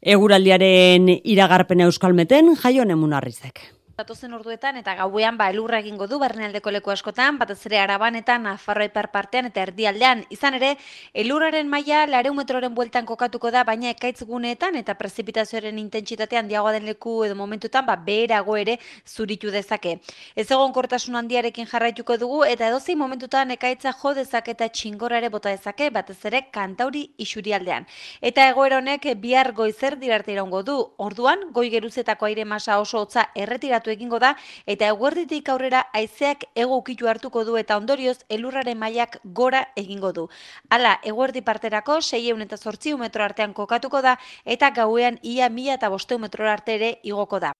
Eguraldiaren 0.00 1.18
iragarpena 1.22 1.84
euskalmeten 1.84 2.54
jaio 2.56 2.84
nemunarrizek. 2.88 3.75
Datozen 3.96 4.34
orduetan 4.36 4.76
eta 4.76 4.92
gauean 4.92 5.38
ba 5.40 5.46
elurra 5.48 5.78
egingo 5.80 6.04
du 6.06 6.18
barnealdeko 6.20 6.68
leku 6.74 6.90
askotan, 6.92 7.38
batez 7.40 7.62
ere 7.64 7.78
araban 7.80 8.18
eta 8.18 8.34
nafarro 8.36 8.84
ipar 8.84 9.06
partean 9.10 9.46
eta 9.48 9.62
erdialdean. 9.62 10.26
Izan 10.28 10.58
ere, 10.58 10.74
elurraren 11.14 11.70
maila 11.72 12.02
lareu 12.10 12.34
metroren 12.36 12.74
bueltan 12.76 13.06
kokatuko 13.08 13.48
da, 13.54 13.62
baina 13.64 13.88
ekaitz 13.94 14.26
guneetan 14.28 14.76
eta 14.76 14.92
prezipitazioaren 15.00 15.78
intentsitatean 15.80 16.50
diagoa 16.50 16.74
den 16.74 16.84
leku 16.84 17.14
edo 17.24 17.38
momentutan 17.38 17.86
ba 17.86 17.96
beherago 17.96 18.58
ere 18.60 18.74
zuritu 19.06 19.48
dezake. 19.54 19.94
Ez 20.36 20.50
egon 20.50 20.76
kortasun 20.76 21.16
handiarekin 21.16 21.72
jarraituko 21.72 22.18
dugu 22.20 22.42
eta 22.44 22.68
edozi 22.68 22.98
momentutan 23.00 23.56
ekaitza 23.56 23.94
jo 24.02 24.12
dezake 24.20 24.52
eta 24.58 24.68
txingora 24.68 25.22
ere 25.22 25.32
bota 25.32 25.48
dezake, 25.48 25.88
batez 25.88 26.18
ere 26.26 26.42
kantauri 26.52 27.06
isurialdean. 27.16 27.88
Eta 28.20 28.44
egoera 28.50 28.76
honek 28.84 29.08
bihar 29.24 29.54
goizer 29.56 29.96
dirarte 29.96 30.36
iraungo 30.36 30.62
du. 30.62 30.78
Orduan, 30.98 31.48
goi 31.56 31.70
geruzetako 31.70 32.28
aire 32.28 32.44
masa 32.44 32.78
oso 32.84 33.00
hotza 33.00 33.30
erretiratu 33.34 33.85
egingo 33.90 34.18
da 34.18 34.34
eta 34.66 34.88
eguerditik 34.92 35.48
aurrera 35.48 35.86
haizeak 35.92 36.44
ego 36.54 36.76
ukitu 36.76 37.08
hartuko 37.08 37.44
du 37.44 37.56
eta 37.56 37.76
ondorioz 37.76 38.18
elurraren 38.28 38.78
mailak 38.78 39.18
gora 39.24 39.66
egingo 39.76 40.12
du. 40.12 40.28
Hala, 40.70 40.98
eguerdi 41.02 41.42
parterako 41.42 42.00
600 42.00 42.42
eta 42.46 42.56
800 42.56 42.98
metro 42.98 43.24
artean 43.24 43.52
kokatuko 43.52 44.02
da 44.02 44.16
eta 44.44 44.70
gauean 44.70 45.18
ia 45.22 45.48
1000 45.48 45.74
eta 45.78 45.90
500 45.90 46.18
metro 46.18 46.50
arte 46.50 46.74
ere 46.74 46.98
igoko 47.02 47.40
da. 47.40 47.52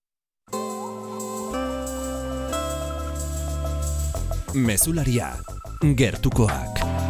Mesularia, 4.55 5.35
gertukoak. 5.83 7.06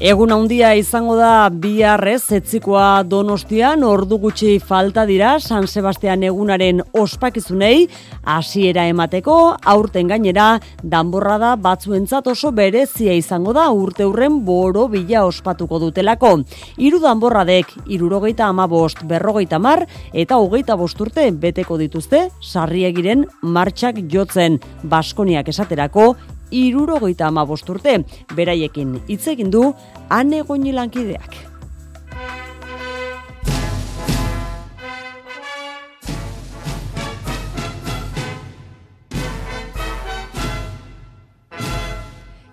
Egun 0.00 0.30
handia 0.32 0.70
izango 0.80 1.12
da 1.18 1.50
biharrez 1.52 2.32
etzikoa 2.32 3.02
donostian 3.04 3.82
ordu 3.84 4.16
gutxi 4.22 4.54
falta 4.64 5.02
dira 5.04 5.34
San 5.44 5.66
Sebastian 5.68 6.22
egunaren 6.24 6.80
ospakizunei 6.96 7.82
hasiera 8.24 8.86
emateko 8.88 9.34
aurten 9.74 10.08
gainera 10.08 10.46
danborra 10.80 11.36
da 11.44 11.52
batzuentzat 11.60 12.32
oso 12.32 12.48
berezia 12.56 13.12
izango 13.12 13.52
da 13.52 13.66
urte 13.76 14.08
hurren 14.08 14.40
boro 14.48 14.86
bila 14.88 15.26
ospatuko 15.28 15.82
dutelako. 15.84 16.32
Hiru 16.80 17.04
danborradek 17.04 17.76
irurogeita 17.84 18.48
ama 18.48 18.64
bost, 18.72 19.04
berrogeita 19.04 19.60
mar 19.60 19.84
eta 20.14 20.40
hogeita 20.40 20.80
bost 20.80 20.96
urte 20.96 21.28
beteko 21.30 21.76
dituzte 21.76 22.30
sarriegiren 22.40 23.28
martxak 23.42 24.00
jotzen 24.08 24.62
Baskoniak 24.82 25.52
esaterako 25.52 26.14
irurogeita 26.50 27.26
ama 27.26 27.46
bosturte. 27.46 28.04
Beraiekin 28.36 28.98
hitz 29.08 29.26
egin 29.28 29.50
du, 29.50 29.72
ane 30.08 30.42
lankideak. 30.72 31.49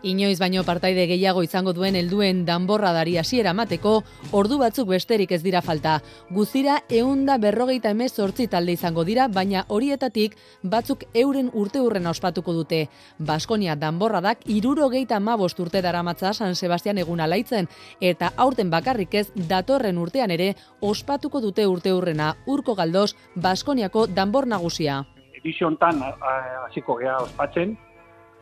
Inoiz 0.08 0.38
baino 0.40 0.62
partaide 0.64 1.04
gehiago 1.10 1.42
izango 1.44 1.74
duen 1.76 1.96
helduen 2.00 2.46
danborradari 2.48 3.18
hasiera 3.20 3.52
mateko 3.58 3.98
ordu 4.40 4.58
batzuk 4.62 4.88
besterik 4.88 5.34
ez 5.36 5.42
dira 5.44 5.60
falta. 5.62 5.98
Guzira 6.32 6.78
eunda 7.00 7.36
berrogeita 7.44 7.92
emez 7.92 8.14
sortzi 8.14 8.46
talde 8.48 8.72
izango 8.78 9.04
dira, 9.04 9.26
baina 9.28 9.66
horietatik 9.68 10.38
batzuk 10.64 11.04
euren 11.14 11.50
urte 11.54 11.82
hurren 11.84 12.08
ospatuko 12.08 12.54
dute. 12.56 12.86
Baskonia 13.20 13.76
danborradak 13.76 14.46
irurogeita 14.48 15.20
ma 15.20 15.36
urte 15.36 15.82
dara 15.82 16.04
matza 16.04 16.32
San 16.34 16.56
Sebastian 16.56 16.98
egun 16.98 17.20
alaitzen, 17.20 17.68
eta 18.00 18.32
aurten 18.38 18.70
bakarrik 18.70 19.14
ez 19.14 19.28
datorren 19.36 19.98
urtean 19.98 20.32
ere 20.32 20.54
ospatuko 20.82 21.42
dute 21.42 21.68
urte 21.68 21.92
hurrena 21.92 22.36
urko 22.46 22.76
galdoz 22.76 23.14
Baskoniako 23.36 24.08
danbor 24.08 24.48
nagusia. 24.48 25.04
Ediziontan 25.36 26.02
hasiko 26.02 26.96
gea 26.96 27.18
ospatzen, 27.18 27.78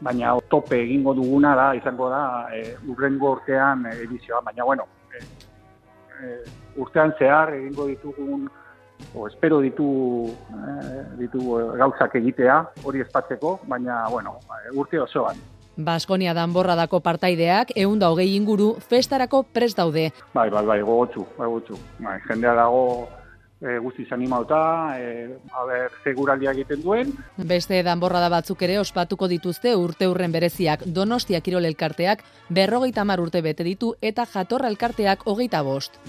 baina 0.02 0.36
tope 0.50 0.82
egingo 0.82 1.14
duguna 1.14 1.56
da 1.56 1.74
izango 1.76 2.10
da 2.10 2.50
e, 2.54 2.76
urrengo 2.88 3.32
urtean 3.38 3.86
edizioa, 3.94 4.42
baina 4.42 4.64
bueno, 4.64 4.88
e, 5.14 5.24
e, 6.22 6.38
urtean 6.78 7.14
zehar 7.20 7.54
egingo 7.54 7.88
ditugun 7.88 8.48
o 9.16 9.28
espero 9.28 9.60
ditu 9.62 9.88
e, 10.52 11.02
ditu 11.20 11.58
gauzak 11.80 12.16
egitea 12.16 12.62
hori 12.84 13.04
espatzeko, 13.06 13.60
baina 13.68 14.06
bueno, 14.12 14.40
urte 14.74 15.00
osoan. 15.00 15.36
Baskonia 15.76 16.32
danborra 16.34 16.76
dako 16.80 17.02
partaideak, 17.04 17.74
egun 17.76 18.00
da 18.00 18.08
hogei 18.08 18.30
inguru, 18.38 18.76
festarako 18.80 19.44
prest 19.44 19.78
daude. 19.78 20.08
Bai, 20.34 20.50
bai, 20.50 20.64
bai, 20.66 20.80
gogotxu, 20.82 21.26
bai, 21.36 21.50
gogotxu. 21.50 21.80
Bai, 22.00 22.20
jendea 22.30 22.54
dago 22.56 23.10
e, 23.66 23.78
guztiz 23.80 24.12
animauta, 24.14 24.60
e, 25.00 25.40
haber, 25.52 25.92
seguraldia 26.04 26.54
egiten 26.56 26.84
duen. 26.84 27.12
Beste 27.38 27.82
danborra 27.84 28.22
da 28.24 28.30
batzuk 28.30 28.62
ere 28.68 28.78
ospatuko 28.80 29.28
dituzte 29.32 29.76
urte 29.76 30.08
urren 30.12 30.32
bereziak 30.36 30.86
Donostia 30.86 31.42
Kirol 31.42 31.66
elkarteak 31.66 32.24
berrogeita 32.50 33.04
mar 33.04 33.20
urte 33.20 33.42
bete 33.42 33.66
ditu 33.68 33.96
eta 34.02 34.28
jatorra 34.30 34.72
elkarteak 34.72 35.26
hogeita 35.26 35.64
bost. 35.66 36.00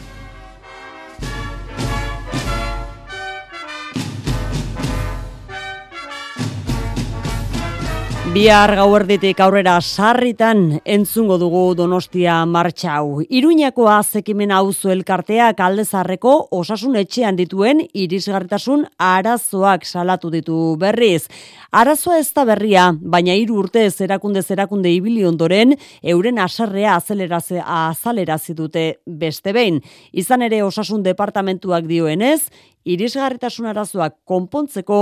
Bihar 8.34 8.72
gauerditik 8.74 9.38
aurrera 9.40 9.76
sarritan 9.80 10.80
entzungo 10.82 11.36
dugu 11.38 11.60
Donostia 11.78 12.40
martxau. 12.50 13.22
Iruñako 13.30 13.86
azekimen 13.88 14.50
auzo 14.50 14.90
elkarteak 14.90 15.62
aldezarreko 15.62 16.32
osasun 16.58 16.98
etxean 16.98 17.38
dituen 17.38 17.84
irisgarritasun 17.94 18.82
arazoak 18.98 19.86
salatu 19.86 20.32
ditu 20.34 20.58
berriz. 20.80 21.28
Arazoa 21.76 22.16
ez 22.22 22.30
da 22.32 22.46
berria, 22.48 22.86
baina 22.96 23.34
hiru 23.36 23.58
urte 23.60 23.82
zerakunde 23.90 24.40
zerakunde 24.40 24.88
ibili 24.96 25.26
ondoren 25.28 25.74
euren 26.00 26.38
aserrea 26.40 26.94
azalerazi 26.96 28.54
dute 28.56 28.84
beste 29.04 29.52
behin. 29.52 29.82
Izan 30.12 30.46
ere 30.46 30.62
osasun 30.64 31.02
departamentuak 31.04 31.84
dioenez, 31.84 32.48
irisgarritasun 32.86 33.68
arazoak 33.68 34.14
konpontzeko 34.24 35.00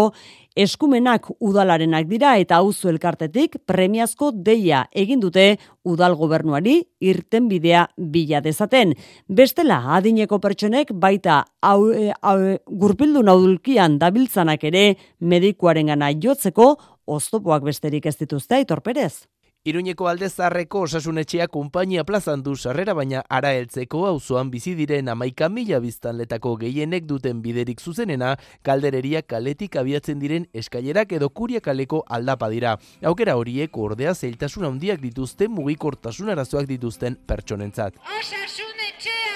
eskumenak 0.56 1.28
udalarenak 1.38 2.08
dira 2.10 2.34
eta 2.42 2.58
auzo 2.58 2.90
elkartetik 2.90 3.60
premiazko 3.66 4.32
deia 4.34 4.84
egin 4.90 5.22
dute 5.22 5.46
udal 5.84 6.16
gobernuari 6.16 6.78
irten 7.00 7.48
bidea 7.48 7.86
bila 7.96 8.40
dezaten. 8.44 8.94
Bestela 9.28 9.80
adineko 9.96 10.40
pertsonek 10.40 10.92
baita 10.92 11.42
hau, 11.62 11.92
e, 11.92 12.10
hau, 12.22 12.38
gurpildu 12.66 13.22
naudulkian 13.22 13.98
dabiltzanak 14.00 14.64
ere 14.64 14.96
medikuarengana 15.20 16.12
jotzeko 16.12 16.74
oztopoak 17.06 17.64
besterik 17.68 18.06
ez 18.06 18.16
dituzte 18.16 18.56
aitorperez. 18.56 19.26
Iruñeko 19.64 20.08
aldezarreko 20.10 20.82
osasunetxea 20.84 21.46
konpainia 21.48 22.02
plazan 22.04 22.42
du 22.44 22.52
sarrera 22.54 22.92
baina 22.98 23.22
ara 23.32 23.52
heltzeko 23.56 24.02
auzoan 24.10 24.50
bizi 24.52 24.74
diren 24.76 25.08
amaika 25.08 25.48
mila 25.48 25.78
biztanletako 25.80 26.52
gehienek 26.60 27.06
duten 27.08 27.40
biderik 27.46 27.80
zuzenena 27.80 28.34
kaldereria 28.68 29.22
kaletik 29.22 29.78
abiatzen 29.80 30.20
diren 30.20 30.44
eskailerak 30.52 31.16
edo 31.16 31.30
kuria 31.30 31.64
kaleko 31.64 32.02
aldapa 32.18 32.50
dira. 32.52 32.76
Aukera 33.00 33.38
horiek 33.40 33.78
ordea 33.86 34.12
zeiltasun 34.12 34.68
handiak 34.68 35.00
dituzten 35.00 35.56
mugikortasun 35.56 36.28
arazoak 36.36 36.68
dituzten 36.68 37.16
pertsonentzat. 37.24 37.96
Osasunetxea! 38.18 39.33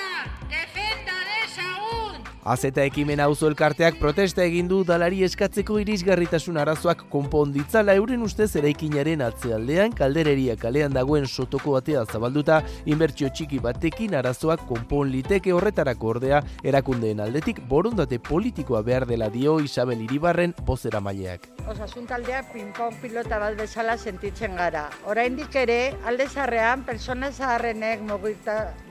Azeta 2.48 2.80
ekimen 2.80 3.20
auzo 3.20 3.44
elkarteak 3.50 3.98
protesta 4.00 4.40
egin 4.40 4.70
du 4.70 4.78
dalari 4.88 5.18
eskatzeko 5.26 5.74
irisgarritasun 5.82 6.56
arazoak 6.56 7.02
konponditzala 7.12 7.92
euren 8.00 8.22
ustez 8.24 8.46
eraikinaren 8.56 9.20
atzealdean 9.26 9.92
kaldereria 9.98 10.54
kalean 10.56 10.96
dagoen 10.96 11.26
sotoko 11.28 11.74
batea 11.76 12.06
zabalduta 12.08 12.62
inbertsio 12.88 13.28
txiki 13.28 13.60
batekin 13.66 14.16
arazoak 14.16 14.64
konpon 14.70 15.12
liteke 15.12 15.52
horretarako 15.52 16.08
ordea 16.14 16.40
erakundeen 16.64 17.20
aldetik 17.20 17.60
borondate 17.68 18.16
politikoa 18.30 18.80
behar 18.86 19.04
dela 19.10 19.28
dio 19.28 19.58
Isabel 19.60 20.00
Iribarren 20.08 20.54
bozera 20.64 21.04
maileak. 21.04 21.44
Osasun 21.68 22.08
taldea 22.08 22.40
pinpon 22.54 22.96
pilota 23.02 23.42
bat 23.44 23.60
bezala 23.60 23.98
sentitzen 23.98 24.56
gara. 24.56 24.86
Oraindik 25.04 25.52
ere 25.66 25.92
alde 26.08 26.30
zarrean 26.32 26.88
persona 26.88 27.28
zaharrenek 27.28 28.08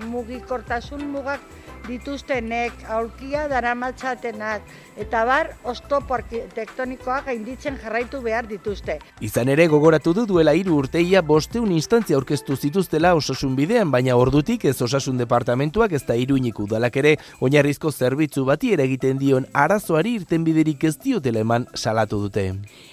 mugikortasun 0.05 1.09
mugak 1.09 1.41
dituztenek, 1.87 2.83
aurkia 2.97 3.47
daramatzatenak, 3.51 4.67
eta 4.97 5.23
bar, 5.25 5.51
oztopo 5.63 6.15
arkitektonikoak 6.17 7.27
gainditzen 7.29 7.77
jarraitu 7.81 8.21
behar 8.25 8.47
dituzte. 8.49 8.97
Izan 9.21 9.49
ere, 9.53 9.67
gogoratu 9.69 10.13
du 10.17 10.25
duela 10.29 10.53
hiru 10.57 10.77
urteia 10.81 11.21
bosteun 11.21 11.71
instantzia 11.75 12.17
aurkeztu 12.17 12.55
zituztela 12.55 13.13
osasun 13.17 13.55
bidean, 13.55 13.91
baina 13.93 14.15
ordutik 14.17 14.65
ez 14.65 14.75
osasun 14.81 15.17
departamentuak 15.21 15.93
ez 15.93 16.03
da 16.07 16.15
iruñik 16.17 16.59
udalak 16.59 16.97
ere, 16.97 17.15
oinarrizko 17.41 17.91
zerbitzu 17.91 18.45
bati 18.45 18.73
ere 18.73 18.87
egiten 18.89 19.19
dion 19.21 19.45
arazoari 19.53 20.15
irten 20.21 20.43
biderik 20.47 20.83
ez 20.89 20.95
diotela 21.03 21.43
eman 21.45 21.67
salatu 21.75 22.21
dute. 22.25 22.47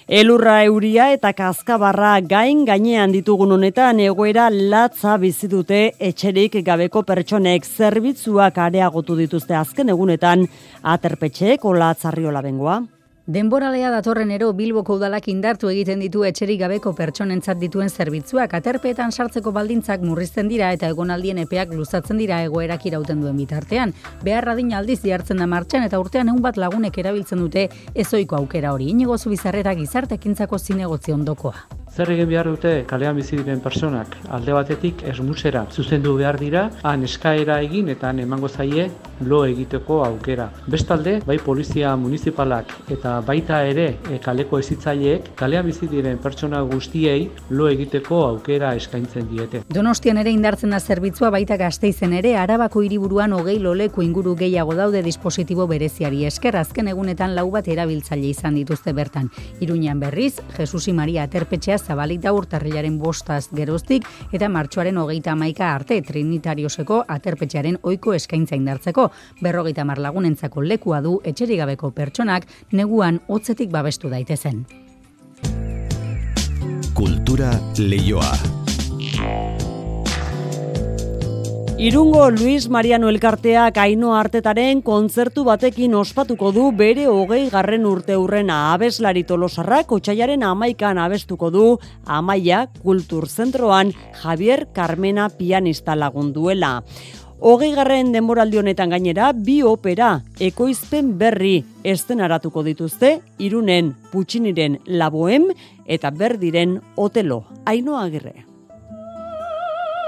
Elurra 0.07 0.59
euria 0.65 1.09
eta 1.13 1.33
kaskabarra 1.33 2.19
gain 2.21 2.65
gainean 2.65 3.11
ditugun 3.15 3.55
honetan 3.57 3.99
egoera 4.03 4.49
latza 4.53 5.17
bizi 5.17 5.49
dute 5.49 5.81
etxerik 5.99 6.59
gabeko 6.65 7.01
pertsonek 7.03 7.65
zerbitzuak 7.65 8.57
areagotu 8.61 9.17
dituzte 9.17 9.55
azken 9.57 9.89
egunetan 9.89 10.45
aterpetxeek 10.83 11.65
olatzarriola 11.95 12.41
bengoa. 12.41 12.83
Denboralea 13.25 13.89
datorren 13.89 14.29
ero 14.29 14.51
Bilboko 14.53 14.99
udalak 14.99 15.27
indartu 15.31 15.71
egiten 15.71 15.99
ditu 15.99 16.23
etxerik 16.27 16.59
gabeko 16.59 16.91
pertsonentzat 16.93 17.57
dituen 17.57 17.89
zerbitzuak 17.89 18.53
aterpeetan 18.53 19.11
sartzeko 19.11 19.51
baldintzak 19.51 20.03
murrizten 20.05 20.47
dira 20.47 20.71
eta 20.75 20.91
egonaldien 20.93 21.39
epeak 21.41 21.73
luzatzen 21.73 22.21
dira 22.21 22.43
egoerak 22.45 22.85
irauten 22.85 23.23
duen 23.23 23.39
bitartean. 23.41 23.95
Beharra 24.21 24.53
din 24.55 24.73
aldiz 24.73 24.99
diartzen 25.01 25.41
da 25.41 25.47
martxan 25.47 25.87
eta 25.87 25.99
urtean 25.99 26.29
egun 26.29 26.43
bat 26.43 26.57
lagunek 26.57 26.99
erabiltzen 27.01 27.41
dute 27.41 27.69
ezoiko 27.95 28.37
aukera 28.37 28.75
hori. 28.75 28.91
Inigo 28.93 29.17
zubizarrera 29.17 29.73
gizartekintzako 29.73 30.59
zinegotzi 30.59 31.17
ondokoa. 31.17 31.84
Zer 31.95 32.09
egin 32.11 32.27
behar 32.27 32.49
dute 32.51 32.71
kalean 32.89 33.15
bizi 33.15 33.37
diren 33.39 33.61
personak 33.63 34.17
alde 34.35 34.51
batetik 34.51 34.99
esmusera 35.07 35.61
zuzendu 35.71 36.17
behar 36.19 36.35
dira, 36.41 36.63
han 36.83 37.05
eskaera 37.07 37.61
egin 37.63 37.87
eta 37.93 38.09
han 38.09 38.19
emango 38.19 38.49
zaie 38.49 38.89
lo 39.23 39.45
egiteko 39.47 40.01
aukera. 40.03 40.49
Bestalde, 40.67 41.21
bai 41.23 41.37
polizia 41.39 41.93
municipalak 41.95 42.73
eta 42.91 43.13
baita 43.23 43.61
ere 43.63 43.85
e, 44.11 44.17
kaleko 44.19 44.59
ezitzaileek 44.59 45.29
kalean 45.39 45.69
bizi 45.69 45.87
diren 45.87 46.19
pertsona 46.19 46.59
guztiei 46.67 47.29
lo 47.51 47.69
egiteko 47.71 48.19
aukera 48.25 48.73
eskaintzen 48.75 49.29
diete. 49.31 49.63
Donostian 49.71 50.19
ere 50.19 50.35
indartzen 50.35 50.75
da 50.75 50.81
zerbitzua 50.81 51.31
baita 51.31 51.55
gazteizen 51.63 52.17
ere 52.19 52.35
arabako 52.41 52.83
hiriburuan 52.83 53.37
hogei 53.39 53.55
loleku 53.63 54.03
inguru 54.03 54.35
gehiago 54.35 54.75
daude 54.75 55.05
dispositibo 55.07 55.69
bereziari 55.71 56.25
esker 56.27 56.59
azken 56.59 56.91
egunetan 56.91 57.39
lau 57.39 57.47
bat 57.55 57.71
erabiltzaile 57.71 58.35
izan 58.35 58.59
dituzte 58.59 58.91
bertan. 58.91 59.31
Iruñan 59.61 60.03
berriz, 60.03 60.41
Jesusi 60.59 60.91
Maria 60.91 61.23
Aterpetxea 61.23 61.84
zabalik 61.85 62.21
da 62.23 62.33
urtarrilaren 62.33 62.97
bostaz 62.99 63.47
geroztik 63.53 64.07
eta 64.33 64.49
martxoaren 64.49 64.97
hogeita 64.97 65.33
amaika 65.35 65.71
arte 65.73 66.01
trinitarioseko 66.01 67.03
aterpetxearen 67.17 67.79
oiko 67.83 68.13
eskaintza 68.17 68.57
indartzeko. 68.57 69.09
Berrogeita 69.41 69.85
marlagunentzako 69.85 70.65
lekua 70.65 71.01
du 71.05 71.19
etxerigabeko 71.23 71.91
pertsonak 71.91 72.49
neguan 72.71 73.21
hotzetik 73.27 73.71
babestu 73.71 74.09
daitezen. 74.09 74.65
Kultura 76.95 77.51
leioa. 77.77 78.31
Irungo 81.77 82.31
Luis 82.31 82.69
Mariano 82.69 83.09
Elkarteak 83.11 83.75
aino 83.83 84.13
artetaren 84.15 84.79
kontzertu 84.81 85.43
batekin 85.43 85.97
ospatuko 85.99 86.53
du 86.55 86.69
bere 86.71 87.09
hogei 87.11 87.49
garren 87.51 87.83
urte 87.89 88.15
hurrena 88.15 88.71
abeslari 88.71 89.25
tolosarrak 89.27 89.91
otxaiaren 89.91 90.45
amaikan 90.47 91.01
abestuko 91.03 91.49
du 91.51 91.65
amaia 92.05 92.61
kulturzentroan 92.79 93.91
Javier 94.21 94.69
Carmena 94.71 95.27
pianista 95.27 95.97
lagunduela. 95.99 96.79
Hogei 97.43 97.73
garren 97.75 98.15
denboraldi 98.15 98.63
honetan 98.63 98.95
gainera 98.95 99.33
bi 99.35 99.59
opera 99.67 100.21
ekoizpen 100.39 101.17
berri 101.19 101.57
estenaratuko 101.83 102.63
dituzte 102.63 103.17
irunen 103.37 103.91
putxiniren 104.15 104.79
laboem 104.87 105.51
eta 105.85 106.15
berdiren 106.15 106.79
otelo. 106.95 107.43
Aino 107.65 107.99
agirre. 107.99 108.44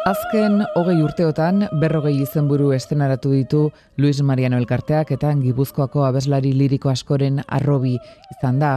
Azken 0.07 0.61
hogei 0.79 1.01
urteotan 1.03 1.65
berrogei 1.81 2.13
izenburu 2.21 2.69
estenaratu 2.71 3.33
ditu 3.33 3.63
Luis 3.99 4.21
Mariano 4.23 4.55
Elkarteak 4.61 5.09
eta 5.11 5.33
Gipuzkoako 5.35 6.05
abeslari 6.07 6.53
liriko 6.55 6.87
askoren 6.87 7.41
arrobi 7.57 7.97
izan 8.31 8.61
da. 8.61 8.69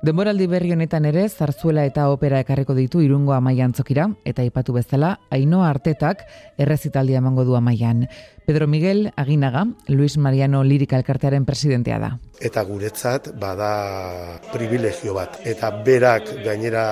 Denboraldi 0.00 0.46
berri 0.48 0.72
honetan 0.72 1.04
ere 1.04 1.26
zarzuela 1.28 1.84
eta 1.84 2.06
opera 2.08 2.40
ekarreko 2.40 2.72
ditu 2.78 3.02
irungo 3.04 3.34
amaian 3.36 3.74
zokira, 3.76 4.06
eta 4.24 4.46
ipatu 4.48 4.72
bezala, 4.72 5.18
haino 5.28 5.60
artetak 5.66 6.24
errezitaldia 6.56 7.20
emango 7.20 7.44
du 7.44 7.60
amaian. 7.60 8.06
Pedro 8.46 8.66
Miguel 8.66 9.12
Aginaga, 9.16 9.66
Luis 9.86 10.18
Mariano 10.18 10.64
Lirika 10.64 10.96
Elkartearen 10.96 11.44
presidentea 11.44 11.98
da. 11.98 12.18
Eta 12.40 12.62
guretzat 12.64 13.30
bada 13.38 14.40
privilegio 14.52 15.14
bat. 15.14 15.40
Eta 15.44 15.70
berak 15.84 16.30
gainera 16.44 16.84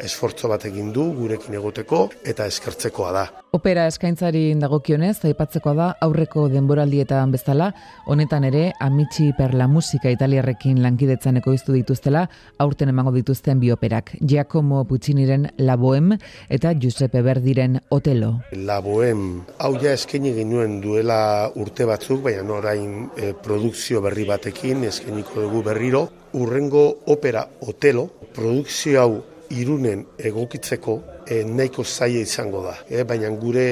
esfortzo 0.00 0.48
bat 0.52 0.66
egin 0.68 0.92
du 0.92 1.08
gurekin 1.16 1.54
egoteko 1.58 2.08
eta 2.24 2.46
eskertzekoa 2.46 3.12
da. 3.12 3.24
Opera 3.52 3.84
eskaintzari 3.84 4.54
dagokionez, 4.56 5.26
aipatzeko 5.28 5.74
da 5.76 5.90
aurreko 6.00 6.46
denboraldietan 6.48 7.34
bezala, 7.34 7.66
honetan 8.08 8.46
ere 8.48 8.62
Amici 8.80 9.26
per 9.36 9.52
la 9.52 9.66
musika 9.68 10.08
italiarrekin 10.08 10.80
lankidetzan 10.80 11.36
ekoiztu 11.42 11.76
dituztela, 11.76 12.22
aurten 12.64 12.88
emango 12.88 13.12
dituzten 13.12 13.60
bi 13.60 13.70
operak. 13.74 14.14
Giacomo 14.20 14.86
Pucciniren 14.88 15.50
La 15.58 15.76
Bohème 15.76 16.16
eta 16.48 16.72
Giuseppe 16.72 17.20
Verdiren 17.20 17.80
Otelo. 17.90 18.38
La 18.52 18.80
Bohème, 18.80 19.42
hau 19.58 19.74
ja 19.76 19.92
eskaini 19.92 20.32
ginuen 20.38 20.80
duela 20.92 21.50
urte 21.56 21.86
batzuk, 21.88 22.22
baina 22.26 22.44
orain 22.52 23.08
e, 23.16 23.32
produkzio 23.32 24.02
berri 24.04 24.26
batekin 24.28 24.84
eskainiko 24.90 25.40
dugu 25.40 25.62
berriro. 25.70 26.08
Urrengo 26.36 26.84
opera 27.12 27.46
Otelo, 27.68 28.08
produkzio 28.32 29.00
hau 29.00 29.12
irunen 29.52 30.06
egokitzeko 30.16 30.94
e, 31.28 31.42
nahiko 31.44 31.84
zaila 31.84 32.22
izango 32.24 32.62
da. 32.64 32.74
E, 32.88 33.04
baina 33.08 33.28
gure 33.40 33.66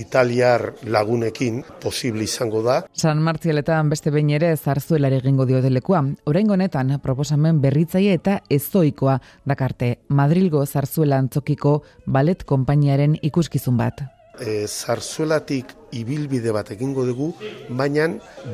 italiar 0.00 0.66
lagunekin 0.84 1.62
posible 1.82 2.24
izango 2.24 2.62
da. 2.64 2.78
San 2.92 3.22
Martzialetan 3.24 3.92
beste 3.92 4.12
behin 4.12 4.32
ere 4.36 4.54
zarzuela 4.56 5.12
egingo 5.12 5.46
dio 5.48 5.62
delekua. 5.64 6.02
Oraingo 6.24 6.56
honetan 6.56 6.96
proposamen 7.04 7.60
berritzaile 7.60 8.16
eta 8.20 8.40
ezoikoa 8.50 9.20
dakarte 9.44 9.96
Madrilgo 10.08 10.64
zarzuela 10.66 11.20
antzokiko 11.20 11.80
balet 12.06 12.44
konpainiaren 12.44 13.18
ikuskizun 13.22 13.80
bat 13.80 14.06
e, 14.40 14.66
zarzuelatik 14.66 15.72
ibilbide 16.00 16.52
bat 16.54 16.70
egingo 16.74 17.06
dugu, 17.08 17.32
baina 17.68 18.08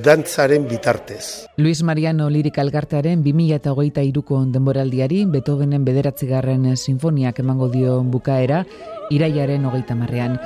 dantzaren 0.04 0.68
bitartez. 0.70 1.46
Luis 1.56 1.82
Mariano 1.82 2.30
Lirik 2.30 2.58
Algartearen 2.58 3.22
2008 3.26 4.06
iruko 4.08 4.42
denboraldiari, 4.54 5.24
Beethovenen 5.26 5.84
bederatzigarren 5.84 6.76
sinfoniak 6.76 7.38
emango 7.44 7.68
dio 7.68 8.02
bukaera, 8.02 8.64
iraiaren 9.10 9.64
hogeita 9.66 9.94
marrean. 9.98 10.38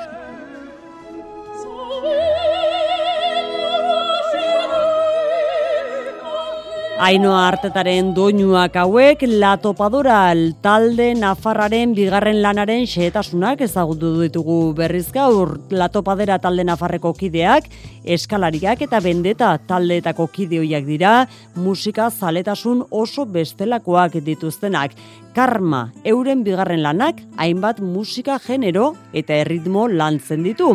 Ainoa 6.97 7.43
hartetaren 7.51 8.15
doinuak 8.17 8.77
hauek 8.81 9.21
La 9.29 9.51
Topadora 9.61 10.33
talde 10.65 11.11
Nafarraren 11.13 11.91
bigarren 11.93 12.39
lanaren 12.41 12.87
xehetasunak 12.89 13.61
ezagutu 13.67 14.15
ditugu 14.23 14.73
berriz 14.73 15.11
gaur. 15.13 15.59
La 15.69 15.91
Topadera 15.93 16.39
talde 16.41 16.65
Nafarreko 16.65 17.13
kideak 17.13 17.69
eskalariak 18.17 18.87
eta 18.89 19.03
bendeta 19.05 19.51
taldeetako 19.69 20.31
kideoiak 20.33 20.89
dira 20.89 21.13
musika 21.55 22.09
zaletasun 22.09 22.87
oso 22.89 23.27
bestelakoak 23.29 24.17
dituztenak 24.25 24.97
Karma 25.37 25.91
euren 26.09 26.41
bigarren 26.47 26.81
lanak 26.81 27.19
hainbat 27.37 27.83
musika 27.85 28.39
genero 28.41 28.95
eta 29.13 29.35
erritmo 29.37 29.83
lantzen 29.85 30.41
ditu. 30.47 30.71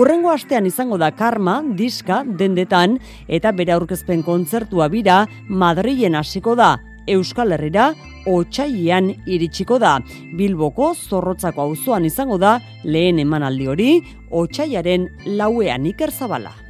Urrengo 0.00 0.30
astean 0.32 0.64
izango 0.64 0.96
da 0.96 1.10
Karma 1.12 1.58
diska 1.76 2.22
dendetan 2.38 2.96
eta 3.28 3.52
bere 3.52 3.74
aurkezpen 3.74 4.22
kontzertua 4.24 4.86
bira 4.88 5.26
Madrilen 5.48 6.16
hasiko 6.16 6.54
da. 6.56 6.78
Euskal 7.04 7.52
Herrira 7.52 7.90
otsailean 8.32 9.10
iritsiko 9.26 9.76
da. 9.82 9.98
Bilboko 10.38 10.94
zorrotzako 10.94 11.66
auzoan 11.66 12.08
izango 12.08 12.38
da 12.40 12.54
lehen 12.84 13.20
emanaldi 13.20 13.68
hori 13.68 13.90
otsailaren 14.32 15.04
lauean 15.36 15.84
Iker 15.92 16.10
Zabala. 16.16 16.67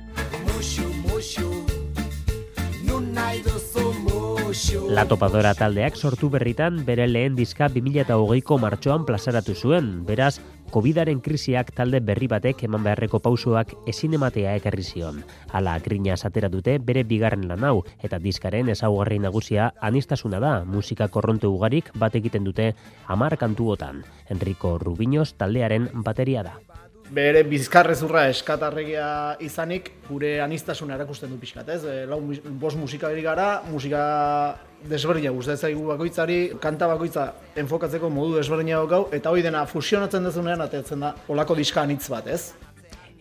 La 4.90 5.04
Topadora 5.06 5.52
taldeak 5.54 5.94
sortu 5.94 6.28
berritan 6.32 6.80
bere 6.86 7.04
lehen 7.06 7.36
diska 7.38 7.68
2008ko 7.70 8.56
martxoan 8.58 9.04
plazaratu 9.06 9.54
zuen, 9.54 9.90
beraz, 10.08 10.40
COVIDaren 10.74 11.20
krisiak 11.22 11.70
talde 11.76 12.00
berri 12.04 12.26
batek 12.28 12.64
eman 12.66 12.82
beharreko 12.82 13.20
pausoak 13.22 13.76
ezin 13.92 14.16
ematea 14.18 14.56
ekarri 14.58 14.82
zion. 14.82 15.22
Hala, 15.52 15.76
grina 15.84 16.16
satera 16.16 16.50
dute 16.50 16.78
bere 16.90 17.04
bigarren 17.06 17.46
lan 17.48 17.64
hau, 17.64 17.84
eta 18.02 18.18
diskaren 18.18 18.72
ezaugarri 18.74 19.20
nagusia 19.22 19.70
anistasuna 19.80 20.42
da, 20.42 20.54
musika 20.64 21.08
korronte 21.08 21.46
ugarik 21.46 21.92
bat 21.94 22.18
egiten 22.18 22.44
dute 22.48 22.72
amar 23.06 23.38
kantuotan. 23.38 24.02
Enrico 24.28 24.74
Rubiños 24.82 25.36
taldearen 25.38 25.88
bateria 26.02 26.42
da 26.42 26.58
bere 27.14 27.42
bizkarrezurra 27.48 28.26
eskatarregia 28.28 29.08
izanik 29.44 29.90
gure 30.08 30.38
anistasuna 30.44 30.96
erakusten 30.98 31.30
du 31.32 31.38
pixkat, 31.40 31.68
ez? 31.72 31.82
E, 31.84 32.04
lau 32.08 32.20
bos 32.60 32.74
musika 32.76 33.10
gara, 33.22 33.62
musika 33.70 34.58
desberdina 34.88 35.32
guzti 35.32 35.56
zaigu 35.56 35.86
bakoitzari, 35.88 36.38
kanta 36.60 36.88
bakoitza 36.88 37.32
enfokatzeko 37.56 38.10
modu 38.10 38.36
desberdina 38.36 38.84
gau, 38.86 39.08
eta 39.12 39.30
hori 39.30 39.42
dena 39.42 39.64
fusionatzen 39.66 40.24
dezunean 40.24 40.60
ateatzen 40.60 41.00
da 41.00 41.14
olako 41.28 41.54
diska 41.54 41.82
anitz 41.82 42.08
bat, 42.08 42.26
ez? 42.26 42.52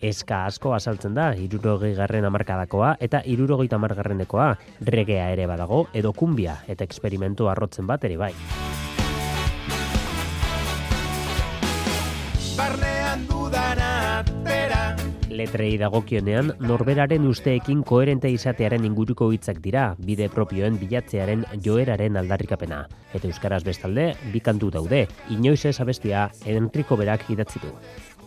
Eska 0.00 0.44
asko 0.46 0.74
azaltzen 0.76 1.14
da, 1.14 1.32
irurogei 1.34 1.94
garren 1.96 2.24
amarkadakoa 2.28 2.96
eta 3.00 3.22
irurogei 3.26 3.66
tamargarrenekoa, 3.68 4.52
regea 4.86 5.30
ere 5.34 5.48
badago, 5.50 5.88
edo 5.92 6.12
kumbia 6.12 6.60
eta 6.68 6.84
eksperimentu 6.84 7.48
arrotzen 7.50 7.86
bat 7.86 8.04
ere 8.04 8.16
bai. 8.20 8.34
Letrei 15.38 15.76
dagokionean 15.78 16.52
norberaren 16.66 17.26
usteekin 17.30 17.84
koherente 17.86 18.30
izatearen 18.34 18.84
inguruko 18.88 19.30
hitzak 19.34 19.62
dira, 19.64 19.84
bide 20.10 20.28
propioen 20.34 20.78
bilatzearen 20.80 21.46
joeraren 21.64 22.18
aldarrikapena. 22.22 22.82
Eta 23.14 23.30
euskaraz 23.30 23.62
bestalde, 23.68 24.10
bi 24.34 24.42
kantu 24.50 24.72
daude, 24.74 25.06
inoiz 25.38 25.64
ez 25.70 25.78
abestia 25.84 26.28
Enrico 26.46 26.98
berak 26.98 27.28
idatzi 27.30 27.62
du 27.64 27.74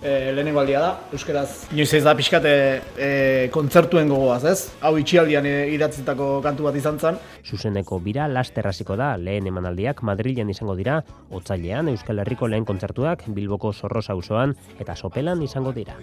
e, 0.01 0.31
lehenengo 0.33 0.61
aldia 0.61 0.81
da, 0.81 0.91
euskeraz 1.13 1.47
inoiz 1.71 1.91
ez 1.93 2.03
da 2.03 2.13
pixkate 2.17 2.53
e, 2.97 3.09
kontzertuen 3.53 4.09
gogoaz, 4.11 4.43
ez? 4.49 4.57
Hau 4.81 4.95
itxialdian 5.01 5.47
e, 5.47 5.55
idatzitako 5.75 6.31
kantu 6.45 6.67
bat 6.69 6.79
izan 6.79 6.99
zen. 6.99 7.19
Zuzeneko 7.45 7.99
bira 8.03 8.27
lasterraziko 8.31 8.97
da 8.99 9.13
lehen 9.17 9.49
emanaldiak 9.51 10.03
Madrilen 10.07 10.49
izango 10.53 10.75
dira, 10.79 11.01
otzailean 11.31 11.91
Euskal 11.93 12.23
Herriko 12.23 12.49
lehen 12.51 12.65
kontzertuak 12.65 13.27
Bilboko 13.27 13.73
Zorroza 13.73 14.17
auzoan 14.17 14.55
eta 14.79 14.95
Sopelan 14.95 15.41
izango 15.45 15.75
dira. 15.75 15.97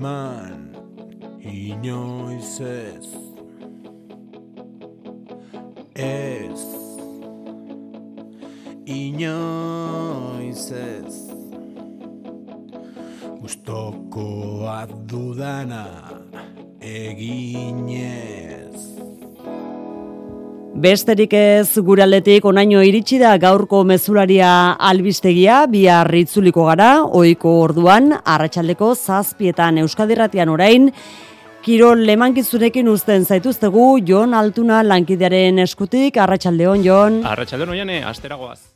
Eman 0.00 0.72
inoiz 1.44 2.60
ez 2.60 3.08
ez 5.94 6.62
inoiz 8.84 10.72
ez 10.72 11.16
gustoko 13.40 14.28
adudana 14.80 15.84
eginez 16.80 18.59
Besterik 20.80 21.34
ez 21.36 21.76
guraletik 21.84 22.46
onaino 22.48 22.80
iritsi 22.80 23.18
da 23.20 23.34
gaurko 23.36 23.82
mezularia 23.84 24.52
albistegia, 24.88 25.66
bi 25.68 25.82
arritzuliko 25.92 26.64
gara, 26.70 27.02
oiko 27.20 27.52
orduan, 27.66 28.14
arratsaldeko 28.24 28.94
zazpietan 28.94 29.82
euskadirratian 29.84 30.48
orain, 30.48 30.88
Kirol 31.60 32.06
lemankizunekin 32.08 32.88
uzten 32.88 33.28
zaituztegu, 33.28 33.98
Jon 34.08 34.32
Altuna 34.32 34.80
lankidearen 34.80 35.60
eskutik, 35.68 36.16
arratsaldeon 36.16 36.88
Jon. 36.88 37.20
Arratsaldeon 37.28 37.76
oiane, 37.76 38.00
asteragoaz. 38.14 38.70